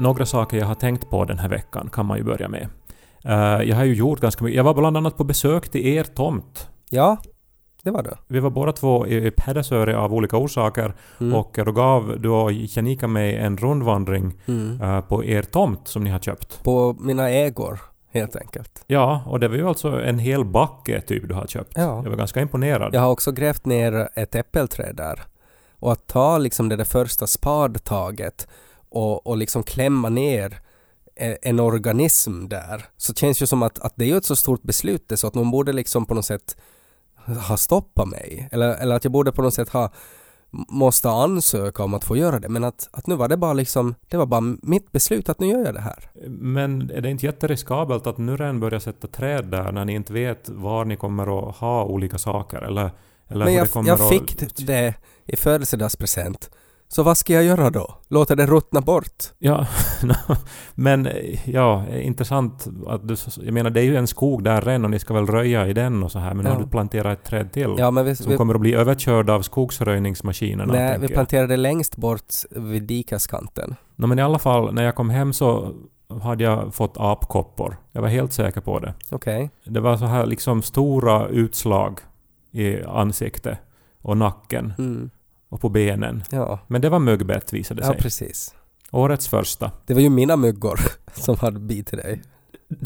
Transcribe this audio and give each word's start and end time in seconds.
Några 0.00 0.26
saker 0.26 0.56
jag 0.58 0.66
har 0.66 0.74
tänkt 0.74 1.10
på 1.10 1.24
den 1.24 1.38
här 1.38 1.48
veckan 1.48 1.88
kan 1.92 2.06
man 2.06 2.18
ju 2.18 2.24
börja 2.24 2.48
med. 2.48 2.68
Eh, 3.24 3.68
jag 3.68 3.76
har 3.76 3.84
ju 3.84 3.94
gjort 3.94 4.20
ganska 4.20 4.44
mycket. 4.44 4.56
Jag 4.56 4.64
var 4.64 4.74
bland 4.74 4.96
annat 4.96 5.16
på 5.16 5.24
besök 5.24 5.68
till 5.68 5.86
er 5.86 6.04
tomt. 6.04 6.68
Ja, 6.90 7.16
det 7.82 7.90
var 7.90 8.02
det. 8.02 8.16
Vi 8.28 8.40
var 8.40 8.50
båda 8.50 8.72
två 8.72 9.06
i 9.06 9.30
Pedersöre 9.30 9.98
av 9.98 10.14
olika 10.14 10.36
orsaker 10.36 10.94
Mm. 11.20 11.34
och 11.34 11.58
då 11.64 11.72
gav 11.72 12.20
du 12.20 12.28
och 12.28 12.52
Janika 12.52 13.06
mig 13.08 13.36
en 13.36 13.56
rundvandring 13.56 14.34
Mm. 14.48 14.80
eh, 14.82 15.00
på 15.00 15.24
er 15.24 15.42
tomt 15.42 15.88
som 15.88 16.04
ni 16.04 16.10
har 16.10 16.18
köpt. 16.18 16.64
På 16.64 16.96
mina 17.00 17.30
ägor, 17.30 17.78
helt 18.12 18.36
enkelt. 18.36 18.84
Ja, 18.86 19.22
och 19.26 19.40
det 19.40 19.48
var 19.48 19.56
ju 19.56 19.68
alltså 19.68 20.02
en 20.02 20.18
hel 20.18 20.44
backe 20.44 21.00
typ 21.00 21.28
du 21.28 21.34
har 21.34 21.46
köpt. 21.46 21.72
Ja. 21.76 22.00
Jag 22.04 22.10
var 22.10 22.16
ganska 22.16 22.40
imponerad. 22.40 22.94
Jag 22.94 23.00
har 23.00 23.10
också 23.10 23.32
grävt 23.32 23.66
ner 23.66 24.08
ett 24.14 24.34
äppelträd 24.34 24.96
där. 24.96 25.20
Och 25.78 25.92
att 25.92 26.06
ta 26.06 26.38
liksom 26.38 26.68
det 26.68 26.76
där 26.76 26.84
första 26.84 27.26
spadtaget 27.26 28.48
och, 28.90 29.26
och 29.26 29.36
liksom 29.36 29.62
klämma 29.62 30.08
ner 30.08 30.60
e- 31.16 31.38
en 31.42 31.60
organism 31.60 32.48
där, 32.48 32.84
så 32.96 33.14
känns 33.14 33.42
ju 33.42 33.46
som 33.46 33.62
att, 33.62 33.78
att 33.78 33.92
det 33.96 34.04
är 34.04 34.08
ju 34.08 34.16
ett 34.16 34.24
så 34.24 34.36
stort 34.36 34.62
beslut 34.62 35.08
det, 35.08 35.16
så 35.16 35.26
att 35.26 35.34
någon 35.34 35.50
borde 35.50 35.72
liksom 35.72 36.06
på 36.06 36.14
något 36.14 36.26
sätt 36.26 36.56
ha 37.48 37.56
stoppat 37.56 38.08
mig. 38.08 38.48
Eller, 38.52 38.68
eller 38.68 38.94
att 38.94 39.04
jag 39.04 39.12
borde 39.12 39.32
på 39.32 39.42
något 39.42 39.54
sätt 39.54 39.68
ha 39.68 39.92
måste 40.52 41.10
ansöka 41.10 41.82
om 41.82 41.94
att 41.94 42.04
få 42.04 42.16
göra 42.16 42.38
det. 42.38 42.48
Men 42.48 42.64
att, 42.64 42.88
att 42.92 43.06
nu 43.06 43.16
var 43.16 43.28
det 43.28 43.36
bara 43.36 43.52
liksom, 43.52 43.94
det 44.08 44.16
var 44.16 44.26
bara 44.26 44.56
mitt 44.62 44.92
beslut 44.92 45.28
att 45.28 45.40
nu 45.40 45.46
gör 45.46 45.64
jag 45.64 45.74
det 45.74 45.80
här. 45.80 46.10
Men 46.28 46.90
är 46.90 47.00
det 47.00 47.10
inte 47.10 47.26
jätteriskabelt 47.26 48.06
att 48.06 48.18
nu 48.18 48.36
redan 48.36 48.60
börja 48.60 48.80
sätta 48.80 49.06
träd 49.06 49.44
där 49.44 49.72
när 49.72 49.84
ni 49.84 49.94
inte 49.94 50.12
vet 50.12 50.48
var 50.48 50.84
ni 50.84 50.96
kommer 50.96 51.48
att 51.48 51.56
ha 51.56 51.84
olika 51.84 52.18
saker? 52.18 52.58
Eller, 52.58 52.90
eller 53.28 53.44
Men 53.44 53.48
hur 53.48 53.58
jag, 53.58 53.66
det 53.66 53.72
kommer 53.72 53.88
jag 53.88 54.00
att... 54.00 54.08
fick 54.08 54.66
det 54.66 54.94
i 55.26 55.36
födelsedagspresent. 55.36 56.50
Så 56.92 57.02
vad 57.02 57.16
ska 57.16 57.32
jag 57.32 57.44
göra 57.44 57.70
då? 57.70 57.94
Låta 58.08 58.34
det 58.36 58.46
ruttna 58.46 58.80
bort? 58.80 59.24
Ja, 59.38 59.66
men 60.74 61.08
ja, 61.44 61.88
intressant 61.88 62.68
att 62.86 63.08
du... 63.08 63.16
Jag 63.42 63.54
menar, 63.54 63.70
det 63.70 63.80
är 63.80 63.84
ju 63.84 63.96
en 63.96 64.06
skog 64.06 64.44
där 64.44 64.60
redan 64.62 64.84
och 64.84 64.90
ni 64.90 64.98
ska 64.98 65.14
väl 65.14 65.26
röja 65.26 65.66
i 65.66 65.72
den 65.72 66.02
och 66.02 66.12
så 66.12 66.18
här, 66.18 66.34
men 66.34 66.46
Ja. 66.46 66.52
har 66.52 66.60
du 66.60 66.66
planterat 66.66 67.18
ett 67.18 67.24
träd 67.24 67.52
till? 67.52 67.74
Ja, 67.78 67.90
men 67.90 68.04
vi, 68.04 68.16
Som 68.16 68.30
vi, 68.30 68.36
kommer 68.36 68.54
att 68.54 68.60
bli 68.60 68.74
överkörd 68.74 69.30
av 69.30 69.42
skogsröjningsmaskinerna, 69.42 70.72
nej, 70.72 70.96
vi 70.98 71.04
jag. 71.06 71.12
planterade 71.12 71.56
längst 71.56 71.96
bort 71.96 72.34
vid 72.50 72.82
dikeskanten. 72.82 73.74
No, 73.96 74.06
men 74.06 74.18
i 74.18 74.22
alla 74.22 74.38
fall, 74.38 74.74
när 74.74 74.82
jag 74.82 74.94
kom 74.94 75.10
hem 75.10 75.32
så 75.32 75.72
hade 76.22 76.44
jag 76.44 76.74
fått 76.74 76.94
apkoppor. 76.96 77.76
Jag 77.92 78.02
var 78.02 78.08
helt 78.08 78.32
säker 78.32 78.60
på 78.60 78.78
det. 78.78 78.94
Okej. 79.10 79.50
Det 79.64 79.80
var 79.80 79.96
så 79.96 80.04
här 80.04 80.26
liksom 80.26 80.62
stora 80.62 81.28
utslag 81.28 81.98
i 82.52 82.82
ansiktet 82.82 83.58
och 84.02 84.16
nacken 84.16 84.72
Mm. 84.78 85.10
Och 85.50 85.60
på 85.60 85.68
benen. 85.68 86.22
Ja. 86.30 86.58
Men 86.66 86.80
det 86.80 86.88
var 86.88 86.98
myggbett 86.98 87.52
visade 87.52 87.82
ja, 87.82 87.88
sig. 87.88 87.96
precis. 87.96 88.54
Årets 88.90 89.28
första. 89.28 89.70
Det 89.86 89.94
var 89.94 90.00
ju 90.00 90.10
mina 90.10 90.36
myggor 90.36 90.80
som 91.14 91.36
hade 91.38 91.60
bitit 91.60 92.02
dig. 92.02 92.22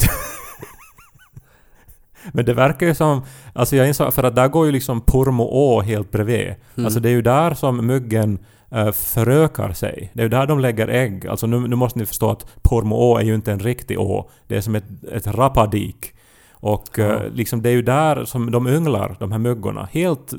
Men 2.31 2.45
det 2.45 2.53
verkar 2.53 2.87
ju 2.87 2.95
som... 2.95 3.25
Alltså 3.53 3.75
jag 3.75 3.87
insåg, 3.87 4.13
för 4.13 4.23
att 4.23 4.35
där 4.35 4.47
går 4.47 4.65
ju 4.65 4.71
liksom 4.71 5.01
Pormo 5.01 5.43
å 5.43 5.81
helt 5.81 6.11
bredvid. 6.11 6.45
Mm. 6.75 6.85
Alltså 6.85 6.99
det 6.99 7.09
är 7.09 7.13
ju 7.13 7.21
där 7.21 7.53
som 7.53 7.87
myggen 7.87 8.39
uh, 8.75 8.91
förökar 8.91 9.73
sig. 9.73 10.11
Det 10.13 10.21
är 10.21 10.23
ju 10.23 10.29
där 10.29 10.47
de 10.47 10.59
lägger 10.59 10.87
ägg. 10.87 11.27
Alltså 11.27 11.47
nu, 11.47 11.59
nu 11.59 11.75
måste 11.75 11.99
ni 11.99 12.05
förstå 12.05 12.29
att 12.29 12.45
Pormo 12.61 12.95
å 12.95 13.17
är 13.17 13.23
ju 13.23 13.35
inte 13.35 13.51
en 13.51 13.59
riktig 13.59 13.99
å. 13.99 14.29
Det 14.47 14.57
är 14.57 14.61
som 14.61 14.75
ett, 14.75 15.03
ett 15.11 15.27
rapadik. 15.27 16.13
Och 16.51 16.99
eh, 16.99 17.05
Ja. 17.05 17.21
liksom 17.33 17.61
det 17.61 17.69
är 17.69 17.73
ju 17.73 17.81
där 17.81 18.25
som 18.25 18.51
de 18.51 18.67
ynglar, 18.67 19.15
de 19.19 19.31
här 19.31 19.39
myggorna. 19.39 19.89
Helt 19.91 20.33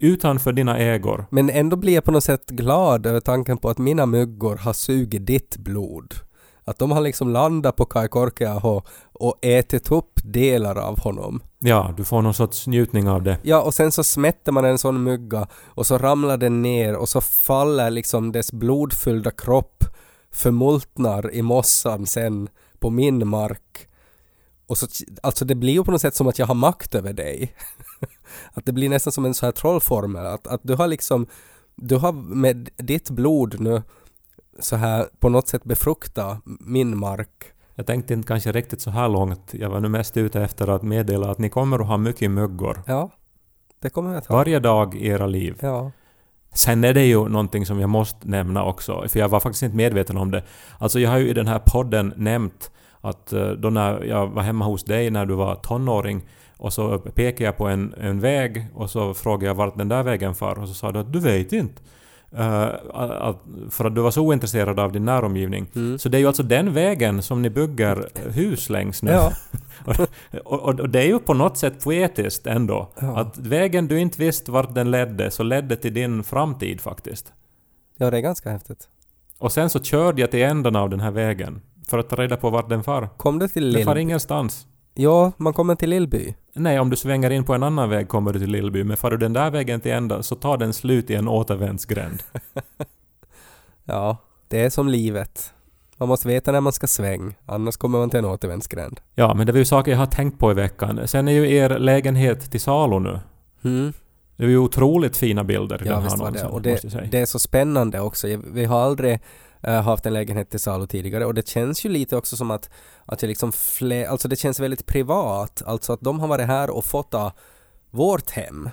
utanför 0.00 0.52
dina 0.52 0.78
ägor. 0.78 1.26
Men 1.30 1.50
ändå 1.50 1.76
blir 1.76 1.94
jag 1.94 2.04
på 2.04 2.10
något 2.10 2.24
sätt 2.24 2.50
glad 2.50 3.06
över 3.06 3.20
tanken 3.20 3.58
på 3.58 3.70
att 3.70 3.78
mina 3.78 4.06
myggor 4.06 4.56
har 4.56 4.72
sugit 4.72 5.26
ditt 5.26 5.56
blod. 5.56 6.14
Att 6.64 6.78
de 6.78 6.90
har 6.90 7.00
liksom 7.00 7.28
landat 7.28 7.76
på 7.76 7.84
Kai 7.84 8.08
Korkeaho 8.08 8.82
och 9.12 9.38
ätit 9.44 9.92
upp 9.92 10.20
delar 10.24 10.76
av 10.76 11.00
honom. 11.00 11.42
Ja, 11.58 11.94
du 11.96 12.04
får 12.04 12.22
någon 12.22 12.34
sorts 12.34 12.66
njutning 12.66 13.08
av 13.08 13.22
det. 13.22 13.38
Ja, 13.42 13.62
och 13.62 13.74
sen 13.74 13.92
så 13.92 14.04
smätter 14.04 14.52
man 14.52 14.64
en 14.64 14.78
sån 14.78 15.02
mygga 15.02 15.46
och 15.64 15.86
så 15.86 15.98
ramlar 15.98 16.36
den 16.36 16.62
ner 16.62 16.96
och 16.96 17.08
så 17.08 17.20
faller 17.20 17.90
liksom 17.90 18.32
dess 18.32 18.52
blodfyllda 18.52 19.30
kropp 19.30 19.84
förmultnar 20.32 21.34
i 21.34 21.42
mossan 21.42 22.06
sen 22.06 22.48
på 22.78 22.90
min 22.90 23.28
mark. 23.28 23.88
Och 24.72 24.78
så, 24.78 24.86
alltså 25.22 25.44
det 25.44 25.54
blir 25.54 25.72
ju 25.72 25.84
på 25.84 25.90
något 25.90 26.00
sätt 26.00 26.14
som 26.14 26.28
att 26.28 26.38
jag 26.38 26.46
har 26.46 26.54
makt 26.54 26.94
över 26.94 27.12
dig. 27.12 27.54
att 28.54 28.66
det 28.66 28.72
blir 28.72 28.88
nästan 28.88 29.12
som 29.12 29.24
en 29.24 29.34
så 29.34 29.46
här 29.46 29.52
trollformel. 29.52 30.26
Att, 30.26 30.46
att 30.46 30.60
du 30.64 30.74
har 30.74 30.86
liksom, 30.86 31.26
du 31.76 31.96
har 31.96 32.12
med 32.12 32.70
ditt 32.76 33.10
blod 33.10 33.60
nu 33.60 33.82
så 34.58 34.76
här 34.76 35.08
på 35.20 35.28
något 35.28 35.48
sätt 35.48 35.64
befrukta 35.64 36.40
min 36.44 36.98
mark. 36.98 37.44
Jag 37.74 37.86
tänkte 37.86 38.14
inte 38.14 38.28
kanske 38.28 38.52
riktigt 38.52 38.80
så 38.80 38.90
här 38.90 39.08
långt. 39.08 39.54
Jag 39.54 39.70
var 39.70 39.80
nu 39.80 39.88
mest 39.88 40.16
ute 40.16 40.42
efter 40.42 40.68
att 40.68 40.82
meddela 40.82 41.30
att 41.30 41.38
ni 41.38 41.48
kommer 41.48 41.78
att 41.78 41.86
ha 41.86 41.96
mycket 41.96 42.30
myggor. 42.30 42.82
Ja, 42.86 43.10
det 43.80 43.90
kommer 43.90 44.10
jag 44.10 44.18
att 44.18 44.26
ha. 44.26 44.36
Varje 44.36 44.60
dag 44.60 44.94
i 44.94 45.06
era 45.06 45.26
liv. 45.26 45.56
Ja. 45.60 45.90
Sen 46.54 46.84
är 46.84 46.94
det 46.94 47.04
ju 47.04 47.28
någonting 47.28 47.66
som 47.66 47.80
jag 47.80 47.90
måste 47.90 48.28
nämna 48.28 48.64
också, 48.64 49.08
för 49.08 49.18
jag 49.18 49.28
var 49.28 49.40
faktiskt 49.40 49.62
inte 49.62 49.76
medveten 49.76 50.16
om 50.16 50.30
det. 50.30 50.42
Alltså 50.78 51.00
jag 51.00 51.10
har 51.10 51.18
ju 51.18 51.28
i 51.28 51.32
den 51.32 51.46
här 51.46 51.58
podden 51.58 52.14
nämnt 52.16 52.70
att 53.02 53.32
eh, 53.32 53.50
då 53.50 53.70
när 53.70 54.04
jag 54.04 54.26
var 54.26 54.42
hemma 54.42 54.64
hos 54.64 54.84
dig 54.84 55.10
när 55.10 55.26
du 55.26 55.34
var 55.34 55.54
tonåring 55.54 56.22
och 56.56 56.72
så 56.72 56.98
pekade 56.98 57.44
jag 57.44 57.56
på 57.56 57.68
en, 57.68 57.94
en 58.00 58.20
väg 58.20 58.66
och 58.74 58.90
så 58.90 59.14
frågade 59.14 59.46
jag 59.46 59.54
vart 59.54 59.78
den 59.78 59.88
där 59.88 60.02
vägen 60.02 60.34
far 60.34 60.58
och 60.58 60.68
så 60.68 60.74
sa 60.74 60.92
du 60.92 60.98
att 60.98 61.12
du 61.12 61.20
vet 61.20 61.52
inte. 61.52 61.82
Eh, 62.36 62.68
att, 62.94 63.38
för 63.70 63.84
att 63.84 63.94
du 63.94 64.00
var 64.00 64.10
så 64.10 64.22
ointresserad 64.22 64.80
av 64.80 64.92
din 64.92 65.04
näromgivning. 65.04 65.66
Mm. 65.74 65.98
Så 65.98 66.08
det 66.08 66.16
är 66.16 66.20
ju 66.20 66.26
alltså 66.26 66.42
den 66.42 66.72
vägen 66.72 67.22
som 67.22 67.42
ni 67.42 67.50
bygger 67.50 68.08
hus 68.30 68.70
längs 68.70 69.02
nu. 69.02 69.10
Ja. 69.10 69.32
Och, 70.44 70.62
och, 70.68 70.80
och 70.80 70.88
det 70.88 71.00
är 71.00 71.06
ju 71.06 71.18
på 71.18 71.34
något 71.34 71.58
sätt 71.58 71.84
poetiskt 71.84 72.46
ändå. 72.46 72.88
Ja. 73.00 73.18
Att 73.18 73.38
vägen 73.38 73.88
du 73.88 74.00
inte 74.00 74.20
visste 74.20 74.50
vart 74.50 74.74
den 74.74 74.90
ledde, 74.90 75.30
så 75.30 75.42
ledde 75.42 75.76
till 75.76 75.94
din 75.94 76.24
framtid 76.24 76.80
faktiskt. 76.80 77.32
ja, 77.96 78.10
det 78.10 78.16
är 78.16 78.20
ganska 78.20 78.50
häftigt. 78.50 78.88
Och 79.38 79.52
sen 79.52 79.70
så 79.70 79.82
körde 79.82 80.20
jag 80.20 80.30
till 80.30 80.42
änden 80.42 80.76
av 80.76 80.90
den 80.90 81.00
här 81.00 81.10
vägen. 81.10 81.60
För 81.88 81.98
att 81.98 82.08
ta 82.08 82.16
reda 82.16 82.36
på 82.36 82.50
vart 82.50 82.68
den 82.68 82.84
far. 82.84 83.08
Kom 83.16 83.38
du 83.38 83.48
till 83.48 83.72
Den 83.72 83.84
far 83.84 83.96
ingenstans. 83.96 84.66
Ja, 84.94 85.32
man 85.36 85.52
kommer 85.52 85.74
till 85.74 85.90
Lillby. 85.90 86.34
Nej, 86.54 86.80
om 86.80 86.90
du 86.90 86.96
svänger 86.96 87.30
in 87.30 87.44
på 87.44 87.54
en 87.54 87.62
annan 87.62 87.90
väg 87.90 88.08
kommer 88.08 88.32
du 88.32 88.38
till 88.38 88.50
Lillby, 88.50 88.84
men 88.84 88.96
far 88.96 89.10
du 89.10 89.16
den 89.16 89.32
där 89.32 89.50
vägen 89.50 89.80
till 89.80 89.92
ända 89.92 90.22
så 90.22 90.34
tar 90.34 90.56
den 90.56 90.72
slut 90.72 91.10
i 91.10 91.14
en 91.14 91.28
återvändsgränd. 91.28 92.22
Ja, 93.84 94.16
det 94.48 94.60
är 94.64 94.70
som 94.70 94.88
livet. 94.88 95.52
Man 95.96 96.08
måste 96.08 96.28
veta 96.28 96.52
när 96.52 96.60
man 96.60 96.72
ska 96.72 96.86
sväng, 96.86 97.34
annars 97.46 97.76
kommer 97.76 97.98
man 97.98 98.10
till 98.10 98.18
en 98.18 98.24
återvändsgränd. 98.24 99.00
Ja, 99.14 99.34
men 99.34 99.46
det 99.46 99.52
var 99.52 99.58
ju 99.58 99.64
saker 99.64 99.90
jag 99.90 99.98
har 99.98 100.06
tänkt 100.06 100.38
på 100.38 100.50
i 100.50 100.54
veckan. 100.54 101.00
Sen 101.08 101.28
är 101.28 101.32
ju 101.32 101.54
er 101.54 101.78
lägenhet 101.78 102.50
till 102.50 102.60
salu 102.60 102.98
nu. 102.98 103.20
Mm. 103.64 103.92
Det 104.36 104.44
är 104.44 104.48
ju 104.48 104.58
otroligt 104.58 105.16
fina 105.16 105.44
bilder 105.44 105.82
i 105.82 105.88
Ja, 105.88 105.94
den 105.94 106.02
här 106.02 106.10
var 106.10 106.16
det. 106.18 106.24
annonsen, 106.26 106.48
Och 106.50 106.62
det, 106.62 107.10
det 107.10 107.18
är 107.18 107.26
så 107.26 107.38
spännande 107.38 108.00
också. 108.00 108.26
Vi 108.52 108.64
har 108.64 108.80
aldrig 108.80 109.20
eh, 109.62 109.82
haft 109.82 110.06
en 110.06 110.12
lägenhet 110.12 110.50
till 110.50 110.60
salu 110.60 110.86
tidigare 110.86 111.26
och 111.26 111.34
det 111.34 111.48
känns 111.48 111.84
ju 111.84 111.88
lite 111.88 112.16
också 112.16 112.36
som 112.36 112.50
att, 112.50 112.70
att 113.06 113.22
jag 113.22 113.28
liksom 113.28 113.52
fler, 113.52 114.06
alltså 114.06 114.28
det 114.28 114.36
känns 114.36 114.60
väldigt 114.60 114.86
privat. 114.86 115.62
Alltså 115.66 115.92
att 115.92 116.00
de 116.00 116.20
har 116.20 116.28
varit 116.28 116.46
här 116.46 116.70
och 116.70 116.84
fått 116.84 117.14
av 117.14 117.32
vårt 117.90 118.30
hem. 118.30 118.70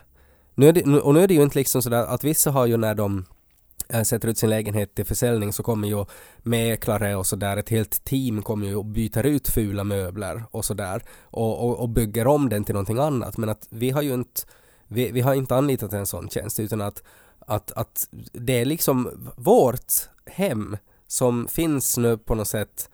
Nu 0.56 0.68
är 0.68 0.74
det, 0.74 0.86
nu- 0.86 1.00
och 1.00 1.14
nu 1.14 1.20
är 1.24 1.28
det 1.28 1.34
ju 1.34 1.44
inte 1.44 1.60
liksom 1.60 1.82
sådär 1.82 2.06
att 2.06 2.24
vissa 2.24 2.52
har 2.52 2.66
ju 2.66 2.78
när 2.78 2.96
de 2.96 3.26
eh, 3.90 4.04
sätter 4.04 4.28
ut 4.28 4.38
sin 4.38 4.50
lägenhet 4.50 4.96
till 4.96 5.06
försäljning 5.06 5.54
så 5.54 5.64
kommer 5.64 5.88
ju 5.88 6.06
mäklare 6.38 7.16
och 7.16 7.28
sådär, 7.28 7.58
ett 7.58 7.70
helt 7.70 8.04
team 8.04 8.42
kommer 8.42 8.68
ju 8.68 8.76
och 8.76 8.86
byter 8.86 9.26
ut 9.26 9.48
fula 9.50 9.84
möbler 9.84 10.44
och 10.52 10.66
sådär 10.66 11.04
och, 11.24 11.66
och, 11.70 11.80
och 11.80 11.90
bygger 11.90 12.28
om 12.28 12.50
den 12.50 12.64
till 12.64 12.74
någonting 12.76 13.00
annat. 13.00 13.38
Men 13.38 13.50
att 13.50 13.68
vi 13.70 13.90
har 13.90 14.02
ju 14.02 14.14
inte, 14.14 14.42
vi, 14.88 15.12
vi 15.12 15.22
har 15.22 15.34
inte 15.34 15.56
anlitat 15.56 15.94
en 15.94 16.06
sån 16.06 16.30
tjänst 16.30 16.60
utan 16.60 16.82
att, 16.82 17.04
att, 17.40 17.72
att 17.72 18.08
det 18.34 18.62
är 18.62 18.66
liksom 18.66 19.10
vårt 19.36 19.94
hem 20.34 20.78
som 21.08 21.48
finns 21.48 21.98
nu 21.98 22.18
på 22.18 22.36
något 22.36 22.48
sätt 22.48 22.90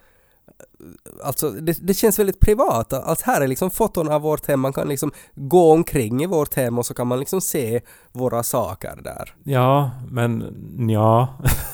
Alltså 1.23 1.49
det, 1.49 1.87
det 1.87 1.93
känns 1.93 2.19
väldigt 2.19 2.39
privat. 2.39 2.93
Att 2.93 3.21
här 3.21 3.41
är 3.41 3.47
liksom 3.47 3.71
foton 3.71 4.11
av 4.11 4.21
vårt 4.21 4.47
hem. 4.47 4.59
Man 4.59 4.73
kan 4.73 4.87
liksom 4.87 5.11
gå 5.35 5.71
omkring 5.71 6.23
i 6.23 6.25
vårt 6.25 6.53
hem 6.53 6.77
och 6.77 6.85
så 6.85 6.93
kan 6.93 7.07
man 7.07 7.19
liksom 7.19 7.41
se 7.41 7.81
våra 8.11 8.43
saker 8.43 8.99
där. 9.03 9.35
Ja, 9.43 9.91
men 10.11 10.55
ja. 10.89 11.27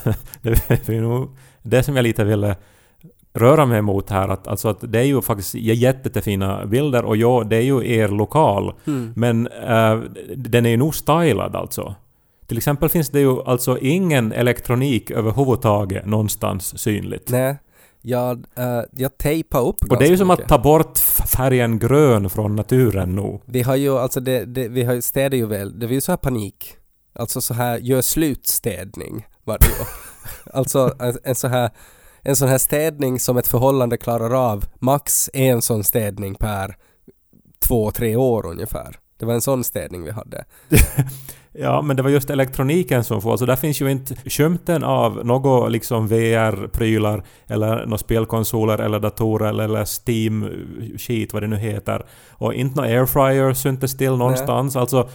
det 0.42 0.88
är 0.88 1.00
nog 1.00 1.36
det 1.62 1.82
som 1.82 1.96
jag 1.96 2.02
lite 2.02 2.24
ville 2.24 2.56
röra 3.34 3.66
mig 3.66 3.82
mot 3.82 4.10
här. 4.10 4.28
Att, 4.28 4.46
alltså 4.46 4.68
att 4.68 4.92
det 4.92 4.98
är 4.98 5.04
ju 5.04 5.22
faktiskt 5.22 5.54
jättefina 5.54 6.66
bilder 6.66 7.04
och 7.04 7.16
ja, 7.16 7.44
det 7.44 7.56
är 7.56 7.62
ju 7.62 7.88
er 7.94 8.08
lokal. 8.08 8.74
Mm. 8.86 9.12
Men 9.16 9.46
eh, 9.46 10.00
den 10.36 10.66
är 10.66 10.70
ju 10.70 10.76
nog 10.76 10.94
stylad 10.94 11.56
alltså. 11.56 11.94
Till 12.46 12.56
exempel 12.56 12.88
finns 12.88 13.10
det 13.10 13.20
ju 13.20 13.42
alltså 13.42 13.78
ingen 13.78 14.32
elektronik 14.32 15.10
överhuvudtaget 15.10 16.06
någonstans 16.06 16.78
synligt. 16.78 17.30
Nej, 17.30 17.56
jag, 18.02 18.46
äh, 18.56 18.80
jag 18.90 19.18
tejpade 19.18 19.64
upp 19.64 19.76
och 19.90 19.98
det 19.98 20.04
är 20.04 20.10
ju 20.10 20.18
som 20.18 20.30
att 20.30 20.38
mycket. 20.38 20.48
ta 20.48 20.58
bort 20.58 20.98
färgen 21.26 21.78
grön 21.78 22.30
från 22.30 22.56
naturen 22.56 23.14
nu. 23.16 23.40
Vi 23.44 23.62
har 23.62 23.76
ju, 23.76 23.98
alltså 23.98 24.20
det, 24.20 24.44
det, 24.44 24.68
vi 24.68 24.84
har 24.84 24.94
ju 24.94 25.02
städat 25.02 25.38
ju 25.38 25.46
väl, 25.46 25.78
det 25.78 25.86
var 25.86 25.92
ju 25.92 26.00
så 26.00 26.12
här 26.12 26.16
panik. 26.16 26.76
Alltså 27.14 27.40
så 27.40 27.54
här, 27.54 27.78
gör 27.78 28.00
slutstädning 28.02 29.26
var 29.44 29.58
det 29.58 29.66
ju. 29.66 29.84
alltså 30.58 30.94
en, 30.98 31.18
en 31.24 31.34
så 31.34 31.48
här 31.48 31.70
en 32.24 32.36
sån 32.36 32.48
här 32.48 32.58
städning 32.58 33.20
som 33.20 33.36
ett 33.36 33.46
förhållande 33.46 33.96
klarar 33.96 34.52
av, 34.52 34.64
max 34.78 35.30
en 35.32 35.62
sån 35.62 35.84
städning 35.84 36.34
per 36.34 36.76
två, 37.60 37.90
tre 37.90 38.16
år 38.16 38.46
ungefär. 38.46 38.98
Det 39.22 39.26
var 39.26 39.34
en 39.34 39.40
sån 39.40 39.64
städning 39.64 40.04
vi 40.04 40.10
hade. 40.10 40.44
Ja, 41.54 41.82
men 41.82 41.96
det 41.96 42.02
var 42.02 42.10
just 42.10 42.30
elektroniken 42.30 43.04
som 43.04 43.22
får... 43.22 43.30
Alltså 43.30 43.46
där 43.46 43.56
finns 43.56 43.80
ju 43.80 43.90
inte 43.90 44.14
skymten 44.30 44.84
av 44.84 45.26
några 45.26 45.68
liksom 45.68 46.08
VR-prylar 46.08 47.24
eller 47.46 47.86
några 47.86 47.98
spelkonsoler 47.98 48.78
eller 48.78 49.00
datorer 49.00 49.48
eller 49.48 49.84
Steam-skit, 49.84 51.32
vad 51.32 51.42
det 51.42 51.46
nu 51.46 51.56
heter. 51.56 52.06
Och 52.30 52.54
inte 52.54 52.76
några 52.76 52.90
airfryer 52.90 53.54
syntes 53.54 53.96
till 53.96 54.16
någonstans. 54.16 54.74
Nej. 54.74 54.80
Alltså, 54.80 55.08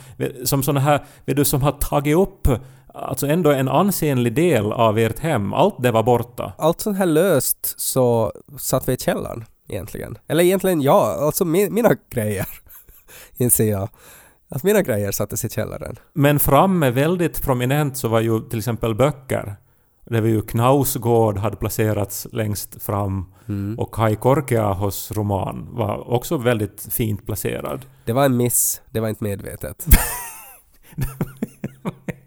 som 0.43 0.63
såna 0.63 0.79
här... 0.79 1.05
Vet 1.25 1.35
du, 1.35 1.45
som 1.45 1.61
har 1.61 1.71
tagit 1.71 2.17
upp 2.17 2.47
alltså 2.93 3.27
ändå 3.27 3.51
en 3.51 3.67
ansenlig 3.67 4.33
del 4.33 4.71
av 4.71 4.97
ert 4.97 5.19
hem. 5.19 5.53
Allt 5.53 5.75
det 5.83 5.91
var 5.91 6.03
borta. 6.03 6.53
Allt 6.57 6.81
sånt 6.81 6.97
här 6.97 7.05
löst 7.05 7.79
så 7.79 8.31
satt 8.59 8.89
vi 8.89 8.93
i 8.93 8.97
källaren 8.97 9.45
egentligen. 9.69 10.17
Eller 10.27 10.43
egentligen 10.43 10.81
ja, 10.81 11.17
alltså 11.21 11.45
mi 11.45 11.69
mina 11.69 11.89
grejer 12.13 12.47
inser 13.37 13.71
jag. 13.71 13.89
Att 14.49 14.63
mina 14.63 14.81
grejer 14.81 15.11
sattes 15.11 15.45
i 15.45 15.49
källaren. 15.49 15.95
Men 16.13 16.39
framme 16.39 16.91
väldigt 16.91 17.41
prominent 17.41 17.97
så 17.97 18.07
var 18.07 18.19
ju 18.19 18.39
till 18.49 18.59
exempel 18.59 18.95
böcker. 18.95 19.55
Det 20.05 20.21
var 20.21 20.27
ju 20.27 20.41
Knausgård 20.41 21.37
hade 21.37 21.55
placerats 21.55 22.27
längst 22.31 22.83
fram 22.83 23.25
mm. 23.47 23.79
och 23.79 23.93
Kai 23.93 24.15
Korkeahos 24.15 25.11
roman 25.11 25.67
var 25.71 26.09
också 26.11 26.37
väldigt 26.37 26.87
fint 26.91 27.25
placerad. 27.25 27.85
Det 28.05 28.13
var 28.13 28.25
en 28.25 28.37
miss, 28.37 28.81
det 28.91 28.99
var 28.99 29.09
inte 29.09 29.23
medvetet. 29.23 29.85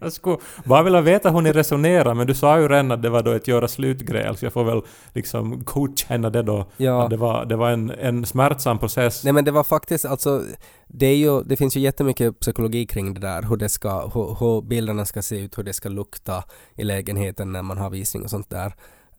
Jag 0.01 0.13
skulle 0.13 0.37
bara 0.65 0.83
vilja 0.83 1.01
veta 1.01 1.31
hur 1.31 1.41
ni 1.41 1.51
resonerar, 1.51 2.13
men 2.13 2.27
du 2.27 2.33
sa 2.33 2.59
ju 2.59 2.67
redan 2.67 2.91
att 2.91 3.01
det 3.01 3.09
var 3.09 3.23
då 3.23 3.31
ett 3.31 3.47
göra 3.47 3.67
slut-grej, 3.67 4.37
så 4.37 4.45
jag 4.45 4.53
får 4.53 4.63
väl 4.63 4.81
liksom 5.13 5.63
godkänna 5.63 6.29
det 6.29 6.41
då. 6.41 6.65
Ja. 6.77 7.07
Det 7.09 7.17
var, 7.17 7.45
det 7.45 7.55
var 7.55 7.69
en, 7.69 7.89
en 7.89 8.25
smärtsam 8.25 8.79
process. 8.79 9.23
Nej 9.23 9.33
men 9.33 9.45
det 9.45 9.51
var 9.51 9.63
faktiskt 9.63 10.05
alltså, 10.05 10.43
det 10.87 11.05
är 11.05 11.15
ju, 11.15 11.43
det 11.43 11.57
finns 11.57 11.77
ju 11.77 11.79
jättemycket 11.79 12.39
psykologi 12.39 12.85
kring 12.85 13.13
det 13.13 13.19
där, 13.19 13.41
hur 13.41 13.57
det 13.57 13.69
ska, 13.69 14.07
hur, 14.07 14.35
hur 14.39 14.61
bilderna 14.61 15.05
ska 15.05 15.21
se 15.21 15.39
ut, 15.39 15.57
hur 15.57 15.63
det 15.63 15.73
ska 15.73 15.89
lukta 15.89 16.43
i 16.75 16.83
lägenheten 16.83 17.51
när 17.51 17.61
man 17.61 17.77
har 17.77 17.89
visning 17.89 18.23
och 18.23 18.29
sånt 18.29 18.49
där. 18.49 18.73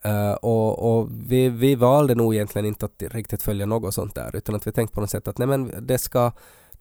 Uh, 0.06 0.32
och, 0.32 0.98
och 0.98 1.08
vi, 1.26 1.48
vi 1.48 1.74
valde 1.74 2.14
nog 2.14 2.34
egentligen 2.34 2.66
inte 2.66 2.86
att 2.86 3.02
riktigt 3.10 3.42
följa 3.42 3.66
något 3.66 3.94
sånt 3.94 4.14
där, 4.14 4.36
utan 4.36 4.54
att 4.54 4.66
vi 4.66 4.72
tänkte 4.72 4.94
på 4.94 5.00
något 5.00 5.10
sätt 5.10 5.28
att 5.28 5.38
nej 5.38 5.48
men 5.48 5.72
det 5.80 5.98
ska 5.98 6.32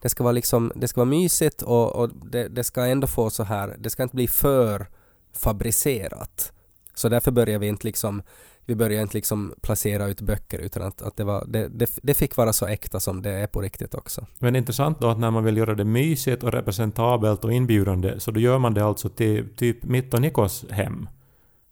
det 0.02 0.08
ska 0.08 0.24
vara 0.24 0.32
liksom, 0.32 0.72
det 0.74 0.88
ska 0.88 1.00
vara 1.00 1.10
mysigt 1.10 1.62
och, 1.62 1.96
och 1.96 2.10
det, 2.30 2.48
det, 2.48 2.64
ska 2.64 2.84
ändå 2.84 3.06
få 3.06 3.30
så 3.30 3.42
här, 3.42 3.76
det 3.78 3.90
ska 3.90 4.02
inte 4.02 4.16
bli 4.16 4.28
för 4.28 4.86
fabricerat. 5.32 6.52
Så 6.94 7.08
därför 7.08 7.30
börjar 7.30 7.58
vi 7.58 7.66
inte 7.66 7.86
liksom, 7.86 8.22
vi 8.64 8.74
börjar 8.74 9.02
inte 9.02 9.16
liksom 9.16 9.54
placera 9.62 10.06
ut 10.06 10.20
böcker 10.20 10.58
utan 10.58 10.82
att, 10.82 11.02
att 11.02 11.16
det, 11.16 11.24
var, 11.24 11.44
det, 11.48 11.68
det, 11.68 11.98
det 12.02 12.14
fick 12.14 12.36
vara 12.36 12.52
så 12.52 12.66
äkta 12.66 13.00
som 13.00 13.22
det 13.22 13.30
är 13.30 13.46
på 13.46 13.60
riktigt 13.60 13.94
också. 13.94 14.26
Men 14.38 14.56
intressant 14.56 15.00
då 15.00 15.08
att 15.08 15.18
när 15.18 15.30
man 15.30 15.44
vill 15.44 15.56
göra 15.56 15.74
det 15.74 15.84
mysigt 15.84 16.42
och 16.42 16.52
representabelt 16.52 17.44
och 17.44 17.52
inbjudande 17.52 18.20
så 18.20 18.30
då 18.30 18.40
gör 18.40 18.58
man 18.58 18.74
det 18.74 18.84
alltså 18.84 19.08
till 19.08 19.56
typ 19.56 19.84
mitt 19.84 20.14
och 20.14 20.20
Nikos 20.20 20.64
hem. 20.70 21.08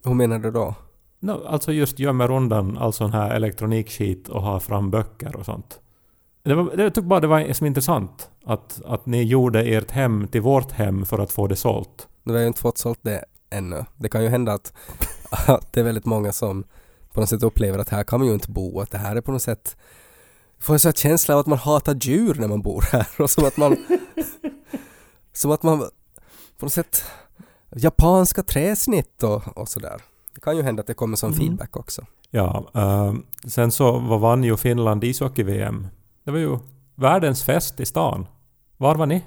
Hur 0.05 0.15
menar 0.15 0.39
du 0.39 0.51
då? 0.51 0.75
No, 1.21 1.47
alltså 1.47 1.73
just 1.73 1.99
gömmer 1.99 2.31
undan 2.31 2.79
all 2.79 2.93
sån 2.93 3.13
här 3.13 3.31
elektronikskit 3.31 4.29
och 4.29 4.43
har 4.43 4.61
fram 4.61 4.91
böcker 4.91 5.37
och 5.37 5.45
sånt. 5.45 5.81
Det 6.43 6.55
var, 6.55 6.71
jag 6.77 6.95
tyckte 6.95 7.03
bara 7.03 7.21
det 7.21 7.27
var 7.27 7.53
som 7.53 7.67
intressant 7.67 8.31
att, 8.45 8.81
att 8.85 9.07
ni 9.07 9.23
gjorde 9.23 9.63
ert 9.63 9.91
hem 9.91 10.29
till 10.29 10.41
vårt 10.41 10.73
hem 10.73 11.07
för 11.07 11.19
att 11.19 11.33
få 11.33 11.47
det 11.47 11.57
sålt. 11.57 12.09
Vi 12.25 12.33
har 12.33 12.41
ju 12.41 12.47
inte 12.47 12.61
fått 12.61 12.79
sålt 12.79 12.99
det 13.03 13.25
ännu. 13.51 13.85
Det 13.97 14.09
kan 14.09 14.23
ju 14.23 14.29
hända 14.29 14.53
att, 14.53 14.73
att 15.31 15.73
det 15.73 15.81
är 15.81 15.85
väldigt 15.85 16.07
många 16.07 16.33
som 16.33 16.65
på 17.13 17.21
något 17.21 17.29
sätt 17.29 17.43
upplever 17.43 17.79
att 17.79 17.89
här 17.89 18.05
kan 18.05 18.21
man 18.21 18.29
ju 18.29 18.35
inte 18.35 18.51
bo, 18.51 18.81
att 18.81 18.91
det 18.91 18.99
här 18.99 19.17
är 19.17 19.21
på 19.21 19.33
något 19.33 19.43
sätt 19.43 19.77
får 20.61 20.73
en 20.73 20.81
sån 20.81 20.93
känsla 20.93 21.35
av 21.35 21.41
att 21.41 21.47
man 21.47 21.59
hatar 21.59 21.95
djur 21.95 22.35
när 22.35 22.49
man 22.49 22.63
bor 22.63 22.85
här 22.93 23.09
och 23.19 23.31
som 23.31 23.45
att 23.45 23.57
man 23.57 23.77
som 25.33 25.51
att 25.51 25.63
man 25.63 25.79
på 26.59 26.67
något 26.67 26.73
sätt 26.73 27.05
japanska 27.77 28.43
träsnitt 28.43 29.23
och, 29.23 29.59
och 29.59 29.69
sådär. 29.69 30.03
Det 30.35 30.41
kan 30.41 30.57
ju 30.57 30.63
hända 30.63 30.81
att 30.81 30.87
det 30.87 30.95
kommer 30.95 31.17
som 31.17 31.33
mm. 31.33 31.39
feedback 31.39 31.77
också. 31.77 32.07
Ja, 32.31 32.71
uh, 32.77 33.15
sen 33.49 33.71
så 33.71 33.99
vann 33.99 34.45
ju 34.45 34.57
Finland 34.57 35.05
ishockey-VM 35.05 35.87
det 36.31 36.33
var 36.33 36.53
ju 36.53 36.59
världens 36.95 37.43
fest 37.43 37.81
i 37.81 37.87
stan. 37.87 38.27
Var 38.77 38.95
var 38.95 39.07
ni? 39.07 39.25